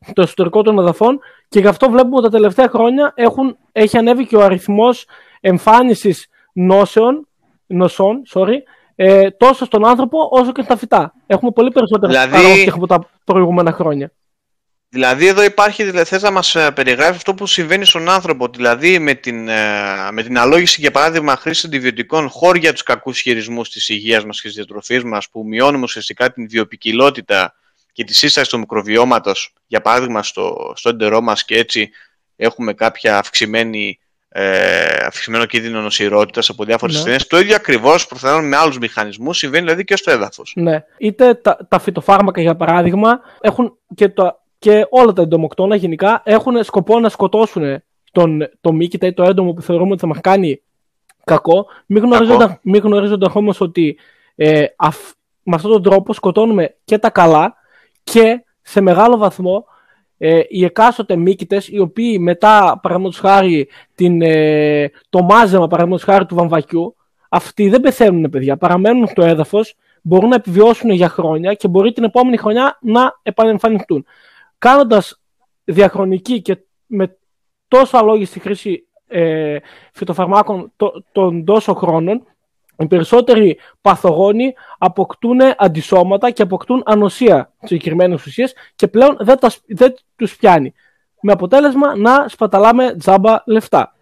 [0.08, 4.28] στο εσωτερικό των εδαφών και γι' αυτό βλέπουμε ότι τα τελευταία χρόνια έχουν, έχει ανέβει
[4.28, 5.06] και ο αριθμός
[5.41, 7.28] εμφάνισης νόσεων,
[7.66, 8.58] νοσών sorry,
[8.95, 11.14] ε, τόσο στον άνθρωπο όσο και στα φυτά.
[11.28, 14.12] Έχουμε πολύ περισσότερα Δηλαδή- αρρώστια από τα προηγούμενα χρόνια.
[14.89, 18.99] Δηλαδή εδώ υπάρχει, δηλαδή, θες να μας ε, περιγράφεις αυτό που συμβαίνει στον άνθρωπο, δηλαδή
[18.99, 23.89] με την, ε, με την αλόγηση για παράδειγμα χρήση αντιβιωτικών χώρια τους κακούς χειρισμούς της
[23.89, 27.56] υγείας μας και της διατροφής μας που μειώνουμε ουσιαστικά την βιοπικιλότητα
[27.91, 31.89] και τη σύσταση του μικροβιώματος, για παράδειγμα στο, στο εντερό μας και έτσι
[32.36, 33.99] έχουμε κάποια αυξημένη
[34.38, 36.99] ε, αυξημένο κίνδυνο νοσηρότητας από διάφορες ναι.
[36.99, 37.19] ασθένειε.
[37.27, 40.53] Το ίδιο ακριβώς προφανώς με άλλους μηχανισμούς συμβαίνει δηλαδή και στο έδαφος.
[40.55, 40.83] Ναι.
[40.97, 46.63] Είτε τα, τα φυτοφάρμακα, για παράδειγμα, έχουν και, το, και όλα τα εντομοκτώνα γενικά έχουν
[46.63, 50.61] σκοπό να σκοτώσουν τον, το μύκητα ή το έντομο που θεωρούμε ότι θα μας κάνει
[51.23, 53.97] κακό, μην γνωρίζοντα γνωρίζοντα όμως ότι
[54.36, 54.97] ε, αφ,
[55.43, 57.55] με αυτόν τον τρόπο σκοτώνουμε και τα καλά
[58.03, 59.65] και σε μεγάλο βαθμό
[60.18, 66.26] ε, οι εκάστοτε μύκητες, οι οποίοι μετά, παραδείγματος χάρη, την, ε, το μάζεμα παραδείγματος χάρη
[66.26, 66.95] του βαμβακιού,
[67.30, 68.57] αυτοί δεν πεθαίνουν, παιδιά.
[68.57, 74.05] Παραμένουν στο έδαφος, μπορούν να επιβιώσουν για χρόνια και μπορεί την επόμενη χρονιά να επανεμφανιστούν.
[74.57, 75.22] Κάνοντας
[75.63, 77.18] διαχρονική και με
[77.68, 79.57] τόσο αλόγιστη χρήση ε,
[79.93, 80.72] φυτοφαρμάκων
[81.11, 82.24] των τόσο χρόνων,
[82.78, 89.95] οι περισσότεροι παθογόνοι αποκτούν αντισώματα και αποκτούν ανοσία συγκεκριμένες ουσίες και πλέον δεν, τα, δεν
[90.15, 90.73] τους πιάνει.
[91.21, 93.95] Με αποτέλεσμα να σπαταλάμε τζάμπα λεφτά.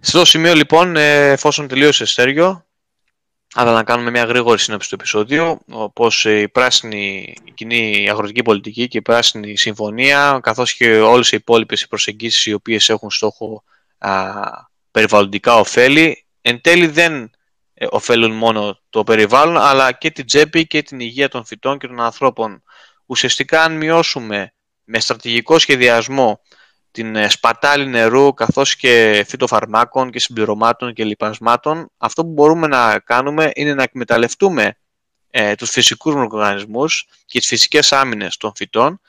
[0.00, 2.64] Στο σημείο λοιπόν, ε, εφόσον τελείωσε Σέργιο,
[3.54, 8.88] αλλά να κάνουμε μια γρήγορη σύνοψη του επεισόδιου, όπως η πράσινη η κοινή αγροτική πολιτική
[8.88, 13.62] και η πράσινη συμφωνία, καθώς και όλες οι υπόλοιπες προσεγγίσεις οι οποίες έχουν στόχο
[13.98, 14.32] α,
[14.90, 17.30] περιβαλλοντικά ωφέλη, εν τέλει δεν
[17.80, 21.86] ε, ωφέλουν μόνο το περιβάλλον, αλλά και την τσέπη και την υγεία των φυτών και
[21.86, 22.62] των ανθρώπων.
[23.06, 24.52] Ουσιαστικά, αν μειώσουμε
[24.84, 26.40] με στρατηγικό σχεδιασμό
[26.90, 32.98] την ε, σπατάλη νερού καθώς και φυτοφαρμάκων και συμπληρωμάτων και λιπασμάτων, αυτό που μπορούμε να
[32.98, 34.78] κάνουμε είναι να εκμεταλλευτούμε
[35.30, 39.00] ε, τους φυσικούς οργανισμούς και τις φυσικές άμυνες των φυτών,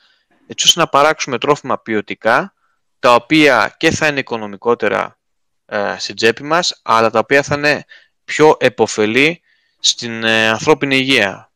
[0.46, 2.54] έτσι ώστε να παράξουμε τρόφιμα ποιοτικά,
[2.98, 5.18] τα οποία και θα είναι οικονομικότερα
[5.66, 7.84] ε, στην τσέπη μας, αλλά τα οποία θα είναι
[8.30, 9.42] πιο επωφελή
[9.80, 11.52] στην ε, ανθρώπινη υγεία.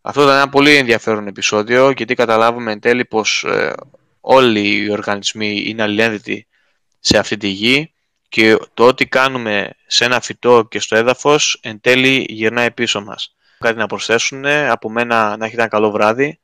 [0.00, 3.72] Αυτό ήταν ένα πολύ ενδιαφέρον επεισόδιο γιατί καταλάβουμε εν τέλει πως ε,
[4.20, 6.46] όλοι οι οργανισμοί είναι αλληλένδετοι
[7.00, 7.92] σε αυτή τη γη
[8.28, 13.34] και το ό,τι κάνουμε σε ένα φυτό και στο έδαφος εν τέλει γυρνάει πίσω μας.
[13.58, 16.40] Κάτι να προσθέσουν, από μένα να έχετε ένα καλό βράδυ.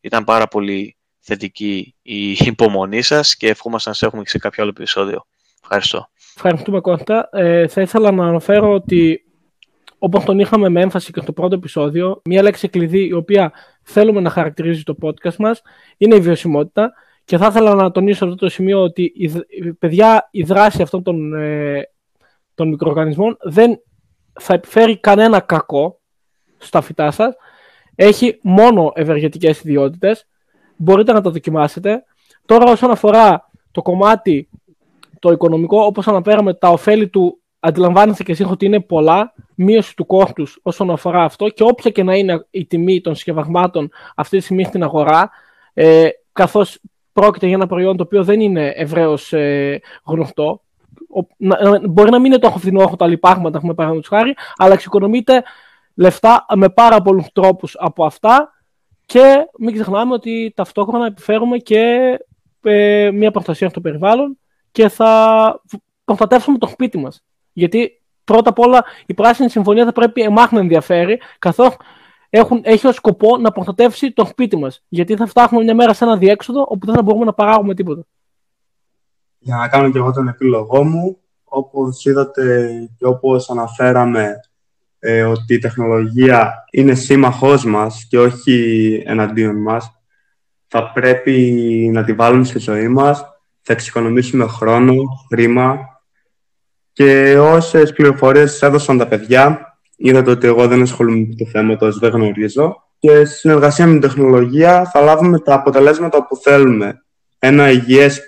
[0.00, 4.62] Ήταν πάρα πολύ θετική η υπομονή σας και ευχόμαστε να σε έχουμε και σε κάποιο
[4.62, 5.26] άλλο επεισόδιο.
[5.62, 6.10] Ευχαριστώ.
[6.36, 7.28] Ευχαριστούμε Κώστα.
[7.32, 9.24] Ε, θα ήθελα να αναφέρω ότι
[9.98, 13.52] όπως τον είχαμε με έμφαση και στο πρώτο επεισόδιο, μια λέξη κλειδί η οποία
[13.82, 15.62] θέλουμε να χαρακτηρίζει το podcast μας
[15.96, 16.92] είναι η βιωσιμότητα
[17.24, 19.30] και θα ήθελα να τονίσω αυτό το σημείο ότι η,
[19.72, 21.88] παιδιά η δράση αυτών των, ε,
[22.54, 23.80] των μικροοργανισμών δεν
[24.40, 26.00] θα επιφέρει κανένα κακό
[26.58, 27.34] στα φυτά σας.
[27.94, 30.26] Έχει μόνο ευεργετικές ιδιότητες.
[30.76, 32.04] Μπορείτε να τα δοκιμάσετε.
[32.46, 34.48] Τώρα όσον αφορά το κομμάτι
[35.22, 40.06] το οικονομικό, όπως αναφέραμε, τα ωφέλη του αντιλαμβάνεστε και εσύ ότι είναι πολλά, μείωση του
[40.06, 44.42] κόστους όσον αφορά αυτό και όποια και να είναι η τιμή των συσκευασμάτων αυτή τη
[44.42, 45.30] στιγμή στην αγορά,
[45.74, 46.80] ε, καθώς
[47.12, 50.62] πρόκειται για ένα προϊόν το οποίο δεν είναι ευρέως ε, γνωστό.
[51.88, 55.42] μπορεί να μην είναι το φθηνό τα λοιπάγματα, έχουμε παραδείγματος χάρη, αλλά εξοικονομείται
[55.94, 58.52] λεφτά με πάρα πολλούς τρόπους από αυτά
[59.06, 62.18] και μην ξεχνάμε ότι ταυτόχρονα επιφέρουμε και
[62.62, 64.36] ε, μια προστασία στο περιβάλλον
[64.72, 65.62] και θα
[66.04, 67.24] προστατεύσουμε το σπίτι μας.
[67.52, 71.76] Γιατί πρώτα απ' όλα η Πράσινη Συμφωνία θα πρέπει εμάς να ενδιαφέρει, καθώς
[72.62, 74.84] έχει ως σκοπό να προστατεύσει το σπίτι μας.
[74.88, 78.06] Γιατί θα φτάσουμε μια μέρα σε ένα διέξοδο όπου δεν θα μπορούμε να παράγουμε τίποτα.
[79.38, 84.40] Για να κάνω και εγώ τον επίλογό μου, όπως είδατε και όπως αναφέραμε
[84.98, 90.02] ε, ότι η τεχνολογία είναι σύμμαχός μας και όχι εναντίον μας,
[90.66, 93.31] θα πρέπει να τη βάλουμε στη ζωή μας
[93.62, 94.94] θα εξοικονομήσουμε χρόνο,
[95.28, 95.78] χρήμα
[96.92, 101.92] και όσες πληροφορίες έδωσαν τα παιδιά, είδατε ότι εγώ δεν ασχολούμαι με το θέμα, το
[101.92, 102.82] δεν γνωρίζω.
[102.98, 107.02] Και στη συνεργασία με την τεχνολογία θα λάβουμε τα αποτελέσματα που θέλουμε.
[107.38, 108.20] Ένα υγιές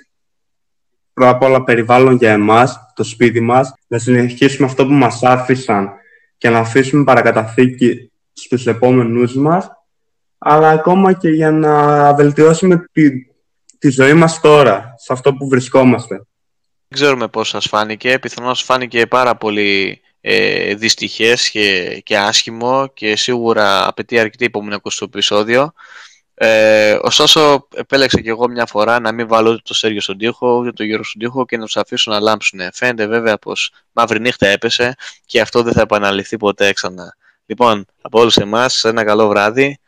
[1.13, 5.91] πρώτα απ' όλα περιβάλλον για εμάς, το σπίτι μας, να συνεχίσουμε αυτό που μας άφησαν
[6.37, 9.71] και να αφήσουμε παρακαταθήκη στους επόμενούς μας,
[10.39, 13.11] αλλά ακόμα και για να βελτιώσουμε τη
[13.85, 16.15] τη ζωή μας τώρα, σε αυτό που βρισκόμαστε.
[16.89, 23.17] Δεν ξέρουμε πώς σας φάνηκε, πιθανώς φάνηκε πάρα πολύ ε, δυστυχές και, και άσχημο και
[23.17, 25.73] σίγουρα απαιτεί αρκετή υπομονή στο επεισόδιο.
[26.35, 30.57] Ε, ωστόσο, επέλεξα και εγώ μια φορά να μην βάλω ούτε το Σέργιο στον τοίχο,
[30.57, 32.61] ούτε το Γιώργο στον τοίχο και να τους αφήσω να λάμψουν.
[32.73, 34.95] Φαίνεται βέβαια πως μαύρη νύχτα έπεσε
[35.27, 37.17] και αυτό δεν θα επαναληφθεί ποτέ ξανά.
[37.47, 39.79] Λοιπόν, από όλους εμάς, ένα καλό βράδυ